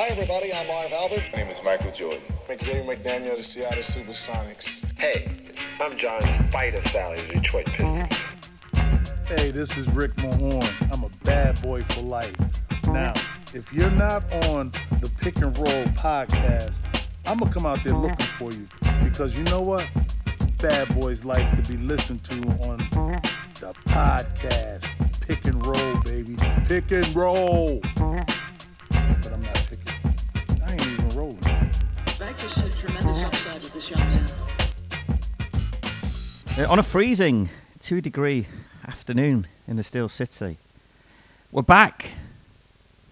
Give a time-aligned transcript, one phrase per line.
[0.00, 0.50] Hi, everybody.
[0.54, 1.28] I'm Marv Albert.
[1.30, 2.22] My name is Michael Jordan.
[2.48, 4.98] I'm Xavier McDaniel, the Seattle Supersonics.
[4.98, 5.30] Hey,
[5.78, 8.28] I'm John Spider Salley, the Detroit Pistons.
[9.26, 10.90] Hey, this is Rick Mahorn.
[10.90, 12.34] I'm a bad boy for life.
[12.86, 13.12] Now,
[13.52, 14.72] if you're not on
[15.02, 16.80] the Pick and Roll podcast,
[17.26, 18.66] I'm gonna come out there looking for you
[19.04, 19.86] because you know what?
[20.62, 22.78] Bad boys like to be listened to on
[23.60, 24.86] the podcast.
[25.20, 26.38] Pick and roll, baby.
[26.66, 27.82] Pick and roll.
[32.40, 34.26] Just see tremendous upside with this young man.
[36.58, 37.50] Uh, on a freezing
[37.80, 38.46] two degree
[38.86, 40.56] afternoon in the Steel City,
[41.52, 42.12] we're back,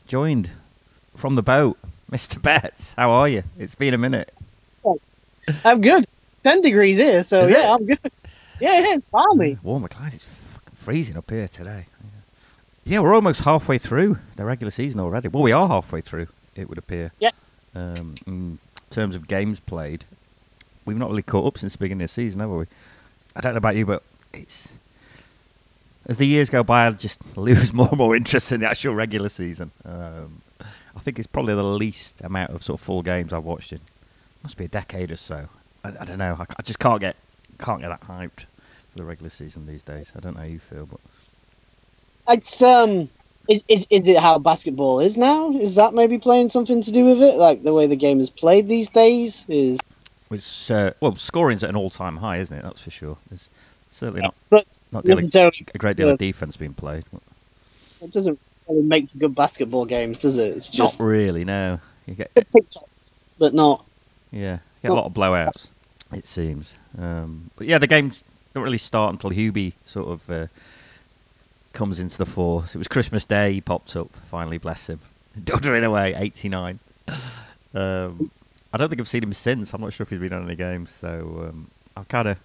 [0.07, 0.49] joined
[1.15, 1.77] from the boat,
[2.11, 2.41] Mr.
[2.41, 2.95] Betts.
[2.95, 3.43] How are you?
[3.59, 4.33] It's been a minute.
[5.63, 6.07] I'm good.
[6.43, 7.75] Ten degrees here, so Is yeah, it?
[7.75, 8.13] I'm good.
[8.61, 9.59] Yeah, it's balmy.
[9.63, 11.85] Warm McLeod, it's fucking freezing up here today.
[12.85, 15.29] Yeah, we're almost halfway through the regular season already.
[15.29, 17.13] Well, we are halfway through, it would appear.
[17.19, 17.33] Yeah.
[17.75, 18.59] Um, in
[18.91, 20.05] terms of games played,
[20.85, 22.67] we've not really caught up since the beginning of the season, have we?
[23.37, 24.73] I don't know about you, but it's
[26.07, 28.95] as the years go by, I just lose more and more interest in the actual
[28.95, 29.71] regular season.
[29.85, 33.73] Um, I think it's probably the least amount of sort of full games I've watched
[33.73, 33.81] in
[34.43, 35.49] must be a decade or so.
[35.85, 36.37] I, I don't know.
[36.39, 37.17] I, I just can't get
[37.59, 38.47] can't get that hyped
[38.91, 40.13] for the regular season these days.
[40.17, 41.01] I don't know how you feel, but
[42.29, 43.09] It's um,
[43.49, 45.51] is is is it how basketball is now?
[45.57, 47.37] Is that maybe playing something to do with it?
[47.37, 49.79] Like the way the game is played these days is.
[50.31, 52.63] it's uh, well, scoring's at an all-time high, isn't it?
[52.63, 53.17] That's for sure.
[53.31, 53.49] There's
[53.91, 57.05] certainly not But not necessarily, a great deal of defense being played.
[58.03, 60.55] it doesn't really make for good basketball games, does it?
[60.57, 61.45] It's just Not really.
[61.45, 63.85] No, you get good TikToks, but not.
[64.31, 65.69] yeah, you get a lot of blowouts.
[66.13, 66.73] It seems.
[66.99, 68.25] Um, but yeah, the games
[68.55, 70.47] don't really start until Hubie sort of uh,
[71.73, 72.75] comes into the force.
[72.75, 73.55] It was Christmas Day.
[73.55, 74.59] He popped up finally.
[74.59, 75.01] Bless him.
[75.39, 76.79] Duddering away, eighty nine.
[77.75, 78.31] Um,
[78.73, 79.73] I don't think I've seen him since.
[79.73, 80.91] I'm not sure if he's been on any games.
[80.91, 82.39] So um, I kind of.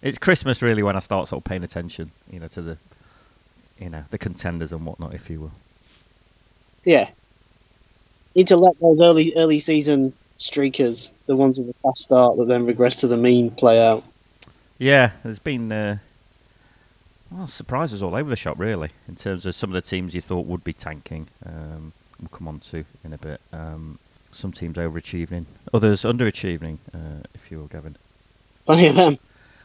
[0.00, 2.78] It's Christmas really when I start sort of paying attention, you know, to the,
[3.80, 5.52] you know, the contenders and whatnot, if you will.
[6.84, 7.10] Yeah.
[8.36, 12.46] Need to let those early early season streakers, the ones with a fast start that
[12.46, 14.04] then regress to the mean, play out.
[14.78, 15.98] Yeah, there's been uh,
[17.30, 20.20] well surprises all over the shop really in terms of some of the teams you
[20.20, 21.28] thought would be tanking.
[21.44, 23.40] Um, we'll come on to in a bit.
[23.52, 23.98] Um,
[24.32, 26.78] some teams overachieving, others underachieving.
[26.94, 27.96] Uh, if you will, Gavin.
[28.66, 29.18] Plenty of them.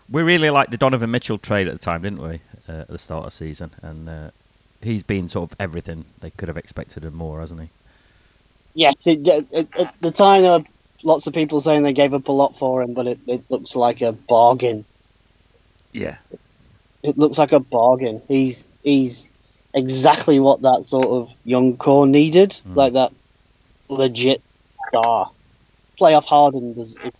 [0.10, 2.40] We really liked the Donovan Mitchell trade at the time, didn't we?
[2.68, 4.32] Uh, at the start of the season, and uh,
[4.82, 7.70] he's been sort of everything they could have expected and more, hasn't he?
[8.74, 10.66] Yes, it, it, at the time there were
[11.04, 13.76] lots of people saying they gave up a lot for him, but it, it looks
[13.76, 14.86] like a bargain.
[15.92, 16.18] Yeah.
[17.04, 18.22] It looks like a bargain.
[18.28, 19.28] He's he's
[19.74, 22.76] exactly what that sort of young core needed, Mm.
[22.76, 23.12] like that
[23.90, 24.42] legit
[24.88, 25.30] star.
[26.00, 27.12] Playoff hardened is, is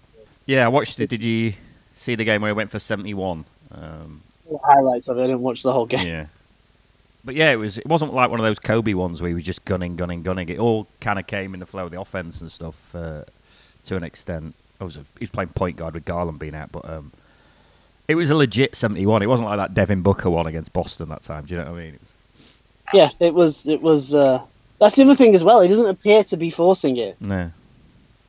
[0.46, 1.10] Yeah, I watched it.
[1.10, 1.54] Did you
[1.94, 3.46] see the game where he went for seventy-one?
[3.72, 4.22] Um,
[4.64, 5.22] highlights of it.
[5.22, 6.08] I didn't watch the whole game.
[6.08, 6.26] Yeah.
[7.26, 7.78] But yeah, it was.
[7.78, 10.50] It wasn't like one of those Kobe ones where he was just gunning, gunning, gunning.
[10.50, 13.24] It all kind of came in the flow of the offense and stuff uh,
[13.86, 14.56] to an extent.
[14.82, 17.14] I was a, he was playing point guard with Garland being out, but um,
[18.08, 19.22] it was a legit seventy-one.
[19.22, 21.46] It wasn't like that Devin Booker one against Boston that time.
[21.46, 21.94] Do you know what I mean?
[21.94, 22.14] It was,
[22.94, 23.66] Yeah, it was.
[23.66, 24.14] It was.
[24.14, 24.42] Uh,
[24.80, 25.62] that's the other thing as well.
[25.62, 27.52] He doesn't appear to be forcing it, no.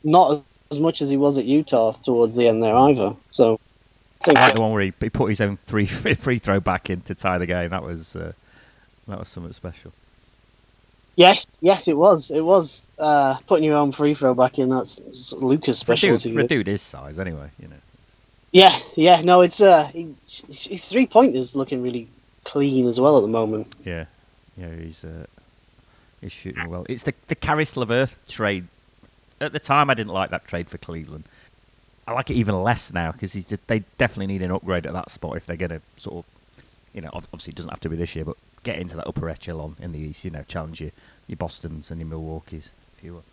[0.04, 3.14] not as much as he was at Utah towards the end there either.
[3.30, 3.58] So,
[4.22, 6.60] I think I like the one where he, he put his own three free throw
[6.60, 7.70] back in to tie the game.
[7.70, 8.32] That was uh,
[9.08, 9.92] that was something special.
[11.16, 12.30] yes, yes, it was.
[12.30, 14.68] It was uh, putting your own free throw back in.
[14.68, 15.00] That's
[15.32, 16.32] Luka's For a, dude, specialty.
[16.34, 17.50] for a dude his size, anyway.
[17.58, 17.76] You know.
[18.54, 19.20] Yeah, yeah.
[19.22, 20.14] No, it's uh, he,
[20.48, 22.08] his three pointers looking really
[22.44, 23.68] clean as well at the moment.
[23.84, 24.06] Yeah,
[24.56, 25.26] yeah, he's uh,
[26.20, 26.86] he's shooting well.
[26.88, 28.68] It's the the Caris LeVert trade.
[29.40, 31.24] At the time, I didn't like that trade for Cleveland.
[32.06, 33.34] I like it even less now because
[33.66, 36.24] they definitely need an upgrade at that spot if they're going to sort of,
[36.94, 39.28] you know, obviously it doesn't have to be this year, but get into that upper
[39.28, 40.24] echelon in the East.
[40.24, 40.92] You know, challenge your
[41.26, 43.24] your Boston's and your Milwaukee's, if you will.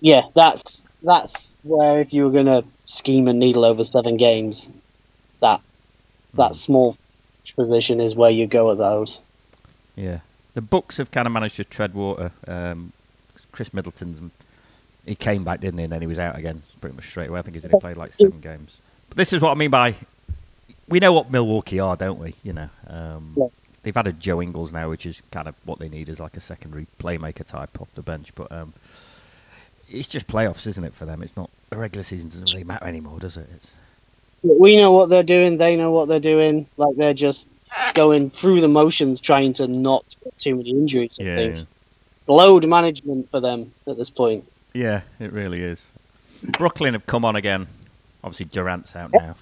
[0.00, 4.68] Yeah, that's that's where if you were gonna scheme and needle over seven games,
[5.40, 5.60] that
[6.34, 6.56] that Mm.
[6.56, 6.96] small
[7.56, 9.20] position is where you go at those.
[9.96, 10.20] Yeah,
[10.54, 12.32] the Bucks have kind of managed to tread water.
[12.46, 12.92] Um,
[13.52, 14.20] Khris Middleton's
[15.06, 15.84] he came back, didn't he?
[15.84, 17.38] And then he was out again pretty much straight away.
[17.38, 18.78] I think he's only played like seven games.
[19.08, 19.94] But this is what I mean by
[20.88, 22.34] we know what Milwaukee are, don't we?
[22.42, 23.46] You know, um, Yeah.
[23.82, 26.40] they've added Joe Ingles now, which is kind of what they need is like a
[26.40, 28.32] secondary playmaker type off the bench.
[28.34, 28.72] But um,
[29.90, 31.22] it's just playoffs, isn't it, for them?
[31.22, 33.48] It's not the regular season doesn't really matter anymore, does it?
[33.56, 33.74] It's
[34.42, 35.56] We know what they're doing.
[35.56, 36.66] They know what they're doing.
[36.76, 37.46] Like they're just
[37.94, 41.18] going through the motions, trying to not get too many injuries.
[41.20, 41.64] I yeah, think yeah.
[42.26, 44.44] load management for them at this point.
[44.72, 45.86] Yeah, it really is.
[46.42, 47.66] Brooklyn have come on again.
[48.22, 49.34] Obviously, Durant's out now.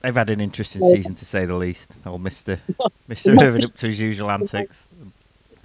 [0.00, 1.92] They've had an interesting season to say the least.
[2.06, 2.60] Old Mister
[3.08, 4.86] Mister Irving up to his usual antics.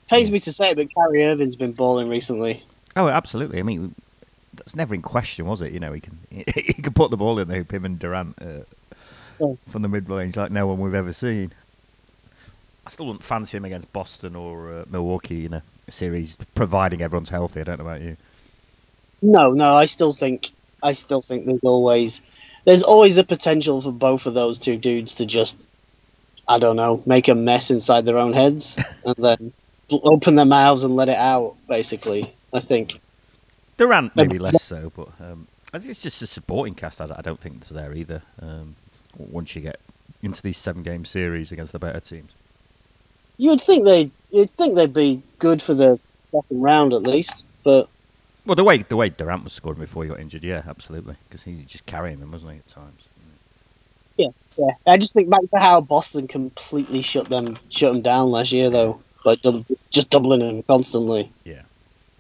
[0.09, 2.63] Pains me to say it, but Kyrie Irving's been balling recently.
[2.95, 3.59] Oh, absolutely.
[3.59, 3.95] I mean,
[4.57, 5.71] that's never in question, was it?
[5.73, 8.35] You know, he can he can put the ball in the hoop, him and Durant
[8.41, 8.63] uh,
[9.39, 9.55] Yeah.
[9.67, 11.51] from the mid range like no one we've ever seen.
[12.85, 17.29] I still wouldn't fancy him against Boston or uh, Milwaukee in a series, providing everyone's
[17.29, 17.61] healthy.
[17.61, 18.17] I don't know about you.
[19.21, 20.51] No, no, I still think
[20.83, 22.21] I still think there's always
[22.65, 25.57] there's always a potential for both of those two dudes to just
[26.47, 29.53] I don't know, make a mess inside their own heads and then
[29.91, 31.55] open their mouths and let it out.
[31.67, 32.99] Basically, I think.
[33.77, 37.01] Durant maybe less so, but um, I think it's just a supporting cast.
[37.01, 38.21] I, I don't think it's there either.
[38.41, 38.75] Um,
[39.17, 39.79] once you get
[40.21, 42.31] into these seven game series against the better teams.
[43.37, 45.99] You would think they you'd think they'd be good for the
[46.31, 47.89] second round at least, but
[48.45, 51.43] Well, the way the way Durant was scoring before he got injured, yeah, absolutely, because
[51.43, 53.07] he was just carrying them, wasn't he, at times?
[54.57, 58.51] yeah, I just think back to how Boston completely shut them shut them down last
[58.51, 61.29] year though, by dub- just doubling them constantly.
[61.43, 61.63] Yeah,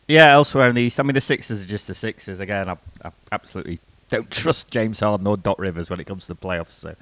[0.09, 2.69] elsewhere in the East, I mean, the Sixers are just the Sixers again.
[2.69, 3.79] I, I absolutely
[4.09, 6.71] don't trust James Harden or Doc Rivers when it comes to the playoffs.
[6.71, 6.95] So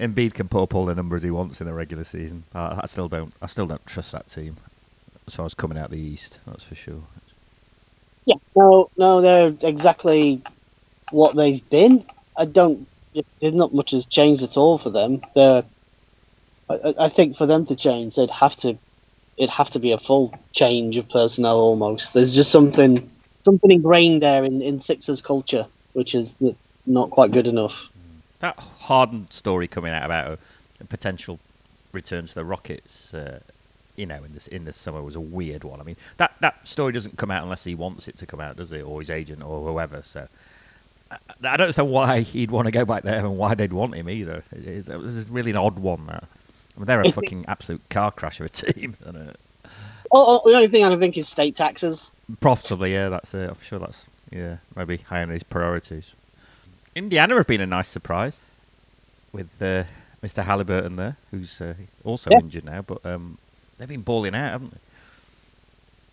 [0.00, 2.44] Embiid can put up all the numbers he wants in the regular season.
[2.54, 3.34] I, I still don't.
[3.42, 4.56] I still don't trust that team
[5.26, 6.40] as far as coming out the East.
[6.46, 7.02] That's for sure.
[8.26, 10.42] Yeah, no, no, they're exactly
[11.10, 12.06] what they've been.
[12.36, 12.88] I don't.
[13.40, 15.22] There's not much has changed at all for them.
[15.34, 15.64] They're.
[16.70, 18.78] I- I think for them to change, they'd have to.
[19.36, 22.14] It'd have to be a full change of personnel almost.
[22.14, 23.10] There's just something,
[23.40, 26.34] something ingrained there in in Sixers culture, which is
[26.86, 27.90] not quite good enough.
[28.40, 30.38] That Harden story coming out about a,
[30.86, 31.38] potential
[31.92, 33.40] return to the Rockets, uh,
[33.96, 35.80] you know, in this in this summer was a weird one.
[35.80, 38.56] I mean, that that story doesn't come out unless he wants it to come out,
[38.56, 40.02] does it, or his agent or whoever.
[40.02, 40.28] So.
[41.10, 41.18] I
[41.56, 44.42] don't understand why he'd want to go back there and why they'd want him either.
[44.50, 46.06] It, it, it was really an odd one.
[46.06, 46.24] That
[46.76, 48.96] Mean, they're a fucking absolute car crash of a team.
[49.04, 49.32] And, uh,
[50.16, 52.08] Oh, oh, the only thing I can think is state taxes.
[52.40, 53.08] Possibly, yeah.
[53.08, 53.50] That's it.
[53.50, 56.12] I'm sure that's yeah, maybe high on his priorities.
[56.94, 58.40] Indiana have been a nice surprise
[59.32, 59.84] with uh,
[60.22, 60.44] Mr.
[60.44, 61.74] Halliburton there, who's uh,
[62.04, 62.38] also Yeah.
[62.38, 63.38] injured now, but um,
[63.78, 64.78] they've been balling out, haven't they?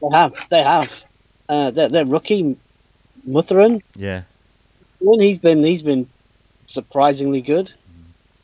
[0.01, 1.03] They have, they have.
[1.47, 2.57] Uh, their, their rookie,
[3.25, 4.23] Mathurin, Yeah,
[4.99, 6.07] he's been he's been
[6.67, 7.73] surprisingly good.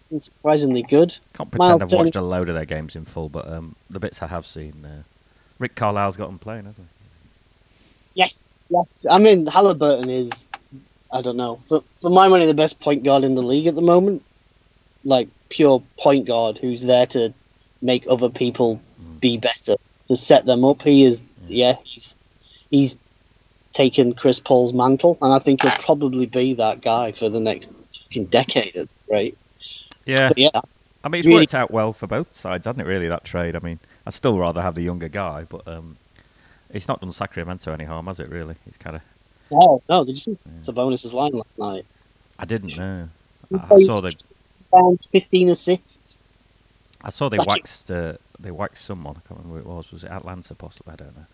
[0.10, 1.18] Been surprisingly good.
[1.34, 4.00] can't pretend Miles I've watched a load of their games in full, but um, the
[4.00, 5.04] bits I have seen, uh,
[5.60, 8.22] Rick Carlisle's got them playing, hasn't he?
[8.22, 9.06] Yes, yes.
[9.10, 10.48] I mean, Halliburton is,
[11.12, 13.76] I don't know, but for my money, the best point guard in the league at
[13.76, 14.24] the moment.
[15.04, 17.34] Like pure point guard who's there to
[17.82, 18.82] make other people
[19.20, 19.76] be better,
[20.08, 20.82] to set them up.
[20.82, 22.16] He is, yeah, he's
[22.70, 22.98] he's
[23.74, 27.70] taken Chris Paul's mantle, and I think he'll probably be that guy for the next
[28.04, 28.76] fucking decade.
[28.76, 29.38] at the rate.
[29.38, 29.47] he?
[30.08, 30.50] Yeah, But yeah,
[31.04, 32.88] I mean, it's Really- worked out well for both sides, hasn't it?
[32.90, 33.56] Really, that trade.
[33.56, 35.98] I mean, I'd still rather have the younger guy, but um,
[36.70, 38.30] it's not done Sacramento any harm, has it?
[38.30, 39.02] Really, it's kind of.
[39.52, 40.04] no, no.
[40.06, 41.86] Did you see Sabonis' line last night?
[42.40, 43.10] I didn't know.
[43.54, 44.32] I saw they 16
[44.74, 46.20] pounds, fifteen assists.
[47.02, 49.16] I saw they it- waxed uh, they waxed someone.
[49.18, 49.92] I can't remember who it was.
[49.92, 50.56] Was it Atlanta?
[50.56, 50.94] Possibly.
[50.94, 51.26] I don't know.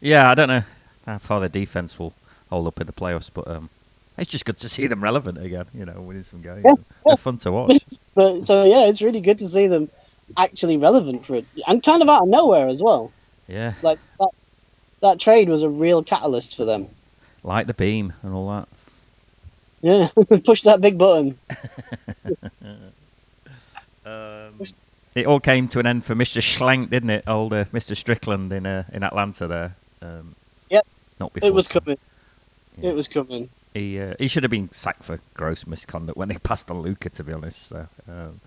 [0.00, 0.62] Yeah, I don't know
[1.06, 2.12] how far their defense will
[2.50, 3.68] hold up in the playoffs, but um,
[4.18, 5.66] it's just good to see them relevant again.
[5.74, 6.62] You know, winning some games.
[6.64, 6.72] Yeah,
[7.06, 7.82] They're fun to watch.
[8.14, 9.88] But so yeah, it's really good to see them
[10.36, 13.10] actually relevant for it, and kind of out of nowhere as well.
[13.46, 14.28] Yeah, Like that,
[15.00, 16.86] that trade was a real catalyst for them.
[17.42, 18.68] like the beam and all that.
[19.80, 20.08] Yeah,
[20.44, 21.38] push that big button.
[25.14, 26.40] It all came to an end for Mr.
[26.40, 27.24] Schlenk, didn't it?
[27.26, 27.96] Old uh, Mr.
[27.96, 29.76] Strickland in uh, in Atlanta there.
[30.02, 30.34] Um,
[30.70, 30.86] Yep.
[31.18, 31.48] Not before.
[31.48, 31.82] It was time.
[31.82, 31.98] coming.
[32.76, 32.90] Yeah.
[32.90, 33.48] It was coming.
[33.78, 37.10] He uh, he should have been sacked for gross misconduct when they passed on Luka.
[37.10, 38.40] To be honest, so um,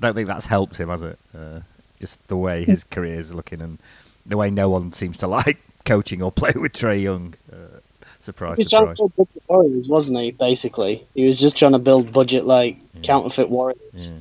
[0.00, 1.18] don't think that's helped him, has it?
[1.36, 1.60] Uh,
[2.00, 3.78] just the way his career is looking and
[4.26, 7.34] the way no one seems to like coaching or play with Trae Young.
[7.52, 7.56] Uh,
[8.20, 9.10] surprise, He was trying to surprise.
[9.16, 10.30] build warriors, wasn't he?
[10.32, 13.00] Basically, he was just trying to build budget like Yeah.
[13.02, 13.80] counterfeit warriors.
[14.10, 14.18] Yeah.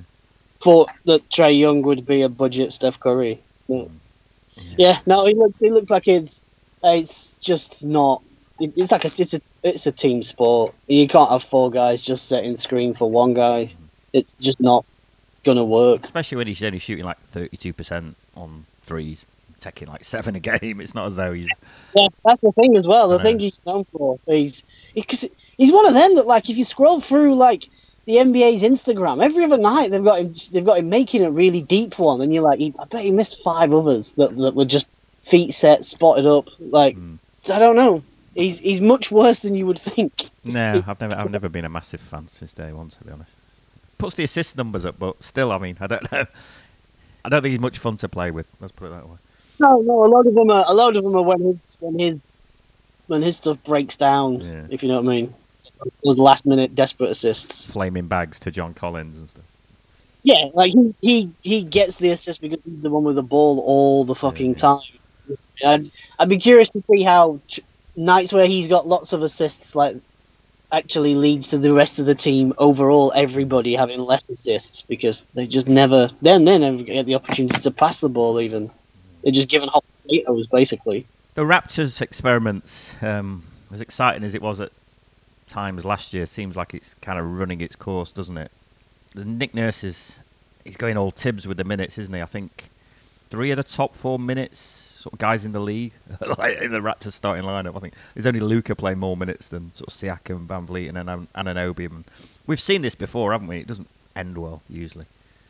[0.60, 3.40] Thought that Trae Young would be a budget Steph Curry.
[3.68, 3.90] But-
[4.78, 5.60] yeah, no, he looked.
[5.60, 6.40] He looked like it's.
[6.82, 8.22] It's just not.
[8.60, 9.08] It- It's like a.
[9.08, 9.42] It's a.
[9.64, 10.74] It's a team sport.
[10.88, 13.68] You can't have four guys just setting screen for one guy.
[14.14, 14.86] It's just not
[15.44, 16.04] gonna work.
[16.04, 19.26] Especially when he's only shooting like thirty-two percent on threes,
[19.60, 20.80] taking like seven a game.
[20.82, 21.50] It's not as though he's
[21.96, 23.10] Yeah, that's the thing as well.
[23.10, 26.64] The thing he's known for is because he's one of them that like if you
[26.64, 27.68] scroll through like
[28.06, 31.62] the NBA's Instagram every other night they've got him they've got him making a really
[31.64, 34.66] deep one and you're like he, I bet he missed five others that that were
[34.66, 34.88] just
[35.24, 37.18] feet set spotted up like Mm.
[37.52, 38.04] I don't know
[38.36, 40.30] he's he's much worse than you would think.
[40.44, 43.32] No, I've never I've never been a massive fan since day one, to be honest.
[43.98, 46.26] Puts the assist numbers up, but still, I mean, I don't know.
[47.24, 48.46] I don't think he's much fun to play with.
[48.60, 49.18] Let's put it that way.
[49.60, 51.98] No, no, a lot of them are a lot of them are when his when
[51.98, 52.20] his
[53.08, 54.42] when his stuff breaks down.
[54.42, 54.68] Yeah.
[54.70, 55.34] If you know what I mean.
[56.04, 57.66] Those last minute desperate assists.
[57.66, 59.46] Flaming bags to John Collins and stuff.
[60.22, 63.60] Yeah, like he, he he gets the assist because he's the one with the ball
[63.62, 64.58] all the fucking Yeah.
[64.58, 64.80] time.
[65.66, 67.40] I'd, I'd be curious to see how
[67.96, 69.98] nights where he's got lots of assists like
[70.72, 75.46] actually leads to the rest of the team overall everybody having less assists because they
[75.48, 78.70] just never then they never get the opportunity to pass the ball even.
[79.24, 81.06] They're just given hot potatoes basically.
[81.36, 84.72] The Raptors experiments, um, as exciting as it was at
[85.48, 88.52] times last year, seems like it's kind of running its course, doesn't it?
[89.14, 90.20] The Nick Nurse is
[90.64, 92.22] he's going all Thibs with the minutes, isn't he?
[92.22, 92.70] I think
[93.30, 95.92] three of the top four minutes sort of guys in the league,
[96.40, 97.78] like in the Raptors starting lineup.
[97.78, 101.28] I think there's only Luka playing more minutes than sort of Siakam, VanVleet, and Anan-
[101.36, 101.86] Anunoby.
[101.92, 102.06] And
[102.48, 103.60] we've seen this before, haven't we?
[103.60, 105.06] It doesn't end well usually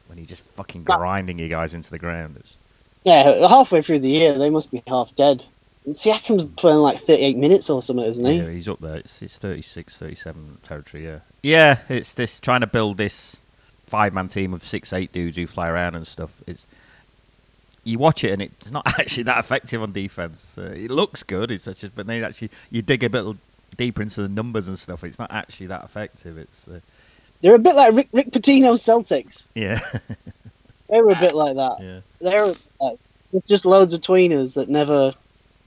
[0.08, 2.36] when you're just fucking grinding you guys into the ground.
[2.38, 2.58] It's,
[3.06, 5.46] Yeah, halfway through the year they must be half dead.
[5.88, 8.34] Siakam's playing like 38 minutes or something, isn't he?
[8.34, 8.96] Yeah, he's up there.
[8.98, 11.20] It's, it's 36, 37 territory, yeah.
[11.44, 13.42] Yeah, it's this trying to build this
[13.86, 16.42] five man team of six, eight dudes who fly around and stuff.
[16.46, 16.68] It's
[17.86, 20.58] You watch it and it's not actually that effective on defense.
[20.58, 23.26] Uh, it looks good, it's just, but then actually you dig a bit
[23.78, 25.04] deeper into the numbers and stuff.
[25.04, 26.38] It's not actually that effective.
[26.38, 26.80] It's uh,
[27.42, 29.48] They're a bit like Rick, Rick Pitino's Celtics.
[29.56, 29.80] yeah,
[30.90, 31.78] They were a bit like that.
[31.82, 32.00] yeah.
[32.20, 33.00] They're like,
[33.48, 35.14] just loads of tweeners that never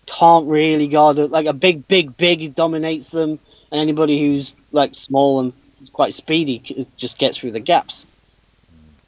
[0.07, 1.31] can't really guard it.
[1.31, 3.39] Like a big, big, big dominates them,
[3.71, 5.53] and anybody who's like small and
[5.93, 8.07] quite speedy just gets through the gaps.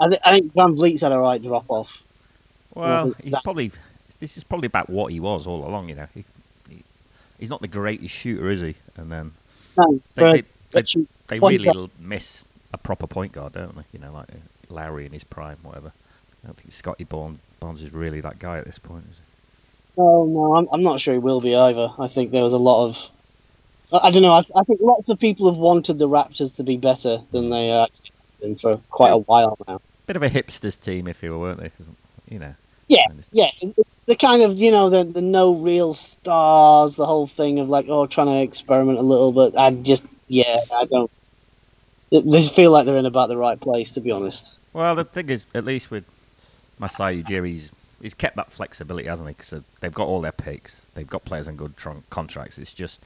[0.00, 2.02] I, th- I think VanVleet's had a right drop off.
[2.74, 3.72] Well, he's that- probably
[4.18, 5.88] this is probably about what he was all along.
[5.88, 6.24] You know, he,
[6.68, 6.82] he,
[7.38, 8.74] he's not the greatest shooter, is he?
[8.96, 9.32] And then
[9.78, 10.82] No, they they, they,
[11.28, 11.90] they really guard.
[11.98, 13.84] miss a proper point guard, don't they?
[13.92, 14.36] You know, like uh,
[14.68, 15.92] Lowry in his prime, whatever.
[16.44, 19.04] I don't think Scottie Barnes, Barnes is really that guy at this point.
[19.10, 19.22] Is he?
[19.96, 21.90] No, no, I'm, I'm not sure he will be either.
[21.98, 23.08] I think there was a lot of.
[23.92, 24.32] I, I don't know.
[24.32, 27.70] I, I think lots of people have wanted the Raptors to be better than they
[27.70, 27.88] are
[28.40, 29.80] been for quite a while now.
[30.06, 31.70] Bit of a hipsters team, if you were, weren't they?
[32.30, 32.54] You know.
[32.90, 33.50] Yeah, yeah.
[34.06, 37.86] The kind of you know the the no real stars, the whole thing of like
[37.88, 41.10] oh trying to experiment a little, but I just yeah I don't.
[42.10, 44.58] They feel like they're in about the right place, to be honest.
[44.72, 46.04] Well, the thing is, at least with
[46.80, 49.34] Masai Ujiri, he's, he's kept that flexibility, hasn't he?
[49.34, 50.86] Because they've got all their picks.
[50.94, 52.58] They've got players on good tron- contracts.
[52.58, 53.00] It's just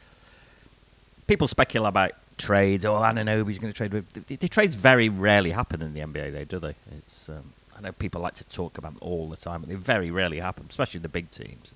[1.27, 2.87] people speculate about trades.
[2.87, 4.11] Oh, Anunoby's going to trade with.
[4.27, 6.75] The, the trades very rarely happen in the NBA, though, do they?
[6.97, 7.29] It's.
[7.29, 10.11] Um, I know people like to talk about them all the time, but they very
[10.11, 11.73] rarely happen, especially the big teams.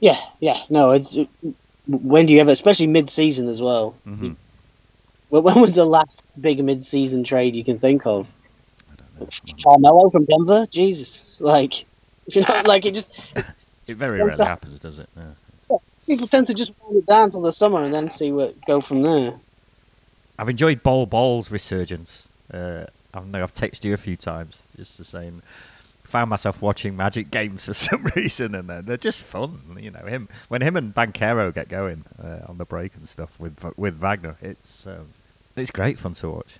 [0.00, 0.62] Yeah, yeah.
[0.68, 1.28] No, it's, it,
[1.86, 3.94] when do you ever, especially mid-season as well?
[4.06, 4.36] Mhm.
[5.30, 8.28] Well, when was the last big mid-season trade you can think of?
[8.90, 9.40] I don't.
[9.62, 10.66] Carmelo from Denver?
[10.70, 11.84] Jesus, like
[12.26, 13.18] you know, like it just
[13.86, 15.08] It very rarely happens, does it?
[15.16, 15.78] Yeah.
[16.06, 18.80] people tend to just wind it down till the summer and then see what go
[18.80, 19.34] from there.
[20.38, 22.28] I've enjoyed Bol Bol's resurgence.
[22.52, 22.84] Uh,
[23.14, 25.42] I know I've texted you a few times It's the same.
[26.04, 29.60] Found myself watching Magic games for some reason, and they're, they're just fun.
[29.78, 33.38] You know, him when him and Banchero get going uh, on the break and stuff
[33.38, 35.08] with with Wagner, it's um,
[35.56, 36.58] it's great fun to watch.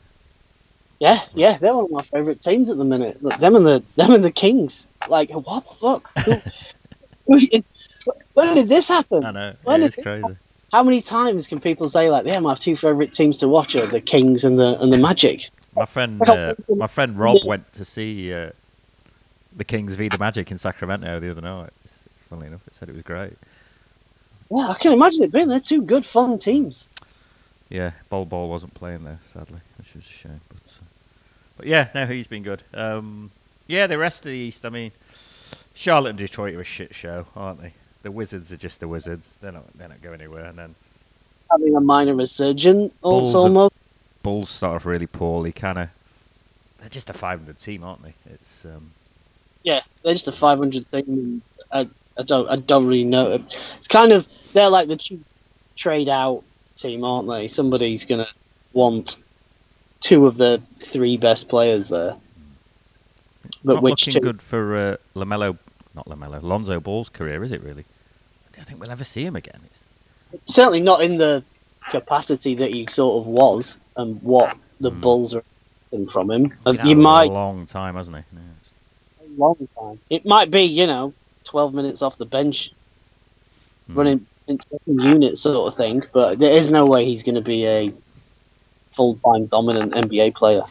[1.01, 3.19] Yeah, yeah, they're one of my favourite teams at the minute.
[3.23, 4.87] Them and the them and the Kings.
[5.09, 6.11] Like, what the fuck?
[7.27, 7.63] Who-
[8.35, 9.25] when did this happen?
[9.25, 10.37] I know When it's is it- crazy.
[10.73, 13.87] How many times can people say like, "Yeah, my two favourite teams to watch are
[13.87, 15.49] the Kings and the and the Magic"?
[15.79, 18.51] My friend uh, my friend Rob went to see uh,
[19.57, 21.71] the Kings v the Magic in Sacramento the other night.
[22.29, 23.35] Funnily enough, it said it was great.
[24.51, 25.49] Yeah, I can imagine it being.
[25.49, 26.89] They're two good, fun teams.
[27.69, 30.41] Yeah, Bol Bol wasn't playing there, sadly, which was a shame.
[30.49, 30.85] But, uh,
[31.59, 32.63] but yeah, no, he's been good.
[32.75, 33.31] Um,
[33.67, 34.93] yeah, the rest of the East, I mean,
[35.75, 37.75] Charlotte and Detroit are a shit show, aren't they?
[38.03, 39.39] The Wizards are just the Wizards.
[39.41, 39.67] They're not.
[39.77, 40.47] They're not going anywhere.
[40.47, 40.75] And then
[41.51, 43.75] Having a minor resurgence, also almost.
[44.23, 45.53] Bulls start off really poorly.
[45.53, 45.89] Kind of.
[46.81, 48.15] They're just a 500 team, aren't they?
[48.31, 48.93] It's um,
[49.65, 51.43] Yeah, they're just a 500 team.
[51.73, 53.43] I, I don't, I don't really know.
[53.77, 55.25] It's kind of they're like the cheap
[55.77, 56.45] trade out
[56.77, 57.49] team, aren't they?
[57.49, 58.27] Somebody's gonna
[58.73, 59.17] want
[60.01, 62.17] two of the three best players there.
[63.65, 64.27] But not which looking two?
[64.27, 65.59] good for uh, Lamelo.
[65.95, 66.43] Not Lamelo.
[66.43, 67.85] Lonzo Ball's career, is it really?
[68.47, 69.61] I don't think we'll ever see him again.
[70.33, 71.43] It's, Certainly not in the
[71.91, 75.01] capacity that he sort of was, and what the Hmm.
[75.01, 75.41] Bulls are
[75.91, 76.53] expecting from him.
[76.65, 78.23] Been you a long time, hasn't he?
[78.33, 78.41] Yeah.
[79.27, 80.01] a long time.
[80.09, 81.13] It might be, you know,
[81.45, 82.73] 12 minutes off the bench,
[83.89, 83.95] Hmm.
[83.99, 87.41] running in second unit sort of thing, but there is no way he's going to
[87.43, 87.93] be a
[88.93, 90.63] full time dominant NBA player.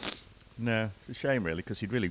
[0.58, 2.10] No, it's a shame really because he'd really.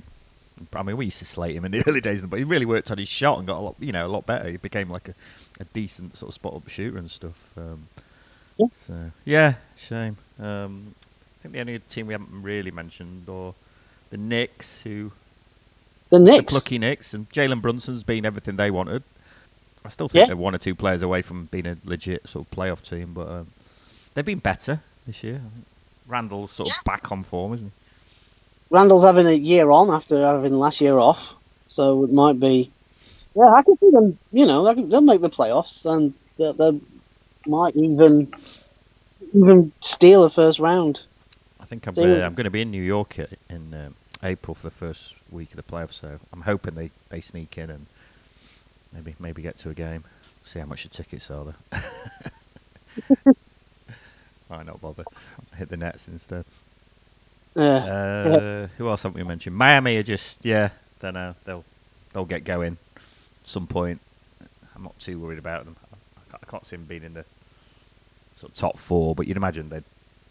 [0.74, 2.90] I mean, we used to slate him in the early days, but he really worked
[2.90, 4.48] on his shot and got a lot, you know, a lot better.
[4.48, 5.14] He became like a,
[5.60, 7.52] a decent sort of spot up shooter and stuff.
[7.56, 7.86] Um,
[8.56, 8.66] Yeah.
[8.80, 10.16] So yeah, shame.
[10.40, 10.94] Um,
[11.38, 13.54] I think the only team we haven't really mentioned or
[14.10, 15.12] the Knicks, who
[16.10, 19.02] The the Knicks, plucky Knicks, and Jalen Brunson's been everything they wanted.
[19.84, 20.26] I still think Yeah.
[20.26, 23.28] they're one or two players away from being a legit sort of playoff team, but
[23.28, 23.48] um,
[24.14, 25.40] they've been better this year.
[26.08, 27.72] Randall's sort of back on form, isn't he?
[28.70, 31.34] Randall's having a year on after having last year off,
[31.68, 32.72] so it might be.
[33.34, 34.18] Yeah, I can see them.
[34.32, 36.80] You know, can, they'll make the playoffs, and they, they
[37.46, 38.32] might even
[39.34, 41.04] even steal a first round.
[41.68, 43.18] I think I'm, uh, I'm going to be in New York
[43.50, 47.20] in um, April for the first week of the playoffs, so I'm hoping they, they
[47.20, 47.84] sneak in and
[48.90, 50.04] maybe maybe get to a game.
[50.42, 51.82] See how much the tickets are there.
[54.50, 55.04] Might not bother.
[55.58, 56.46] Hit the nets instead.
[57.54, 59.54] Uh, Uh, who else haven't we mentioned?
[59.54, 60.70] Miami are just yeah,
[61.00, 61.34] don't know.
[61.44, 61.64] They'll
[62.14, 62.78] they'll get going
[63.44, 64.00] some point.
[64.74, 65.76] I'm not too worried about them.
[65.92, 67.24] I, I can't- I can't see them being in the
[68.38, 69.84] sort of top four, but you'd imagine they'd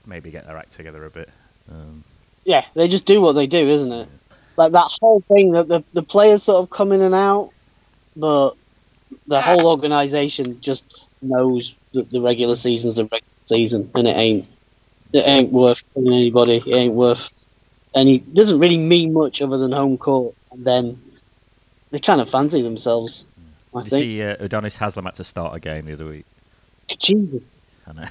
[0.08, 1.30] maybe get their act together a bit.
[1.70, 2.04] Um,
[2.46, 4.10] yeah, they just do what they do, isn't it?
[4.56, 7.52] Like that whole thing that the the players sort of come in and out,
[8.16, 8.56] but
[9.28, 14.50] the whole organization just knows that the regular season's the regular season, and it ain't
[15.14, 16.58] it ain't worth killing anybody.
[16.58, 17.30] It ain't worth
[17.94, 18.20] any.
[18.20, 21.02] Doesn't really mean much other than home court, and then
[21.92, 23.26] they kind of fancy themselves.
[23.76, 24.04] I Did you think.
[24.04, 26.26] see uh, Udonis Haslem had to start a game the other week?
[26.98, 28.08] Jesus, I know.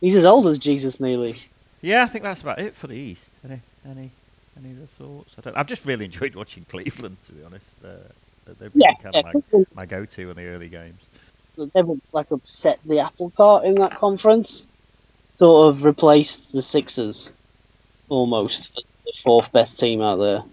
[0.00, 1.38] He's as old as Jesus nearly.
[1.82, 3.32] Yeah, I think that's about it for the East.
[3.44, 4.10] Any any
[4.58, 5.34] any other thoughts?
[5.38, 7.74] I don't, I've just really enjoyed watching Cleveland, to be honest.
[7.84, 7.96] Uh,
[8.60, 9.34] they've been Yeah, kind yeah, of my,
[9.74, 11.08] my go-to in the early games.
[11.56, 14.66] They've like upset the apple cart in that conference.
[15.38, 17.30] Sort of replaced the Sixers,
[18.08, 18.74] almost
[19.06, 20.44] the fourth best team out there.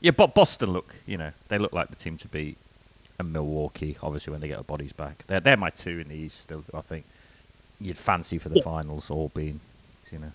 [0.00, 2.58] Yeah, but Boston look, you know, they look like the team to beat.
[3.18, 6.16] And Milwaukee, obviously, when they get their bodies back, they're they're my two in the
[6.16, 6.40] East.
[6.40, 7.06] Still, I think
[7.80, 9.60] you'd fancy for the finals all being,
[10.12, 10.32] you know.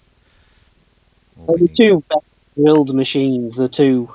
[1.48, 3.56] They're the two best drilled machines.
[3.56, 4.12] The two,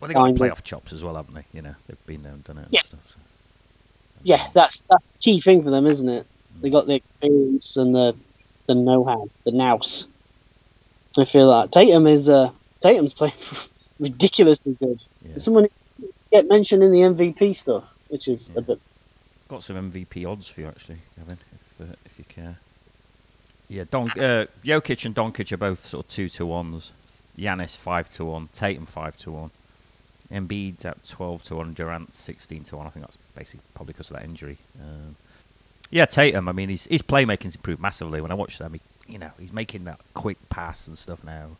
[0.00, 1.44] Well, they got playoff chops as well, haven't they?
[1.52, 2.64] You know, they've been there and done it.
[2.64, 2.82] And Yeah.
[2.82, 3.20] Stuff, so.
[4.22, 6.26] yeah, that's that's the key thing for them, isn't it?
[6.60, 8.14] They got the experience and the
[8.66, 10.06] the know-how, the nous.
[11.18, 12.50] I feel that Tatum is uh,
[12.80, 13.34] Tatum's playing
[13.98, 15.02] ridiculously good.
[15.26, 15.36] Yeah.
[15.38, 15.68] Someone
[16.30, 18.58] get mentioned in the MVP stuff, which is Yeah.
[18.58, 18.80] a bit.
[19.48, 21.38] Got some MVP odds for you actually, Gavin,
[21.78, 22.58] if uh, if you care.
[23.68, 26.92] Yeah, Don uh, Jokic and Doncic are both sort of two to ones.
[27.38, 29.50] Giannis five to one, Tatum five to one,
[30.32, 32.86] Embiid's at twelve to one, Durant sixteen to one.
[32.86, 34.58] I think that's basically probably because of that injury.
[34.80, 35.16] Um,
[35.90, 36.48] yeah, Tatum.
[36.48, 38.20] I mean, his his playmaking's improved massively.
[38.20, 38.80] When I watch them, he,
[39.12, 41.50] you know, he's making that quick pass and stuff now.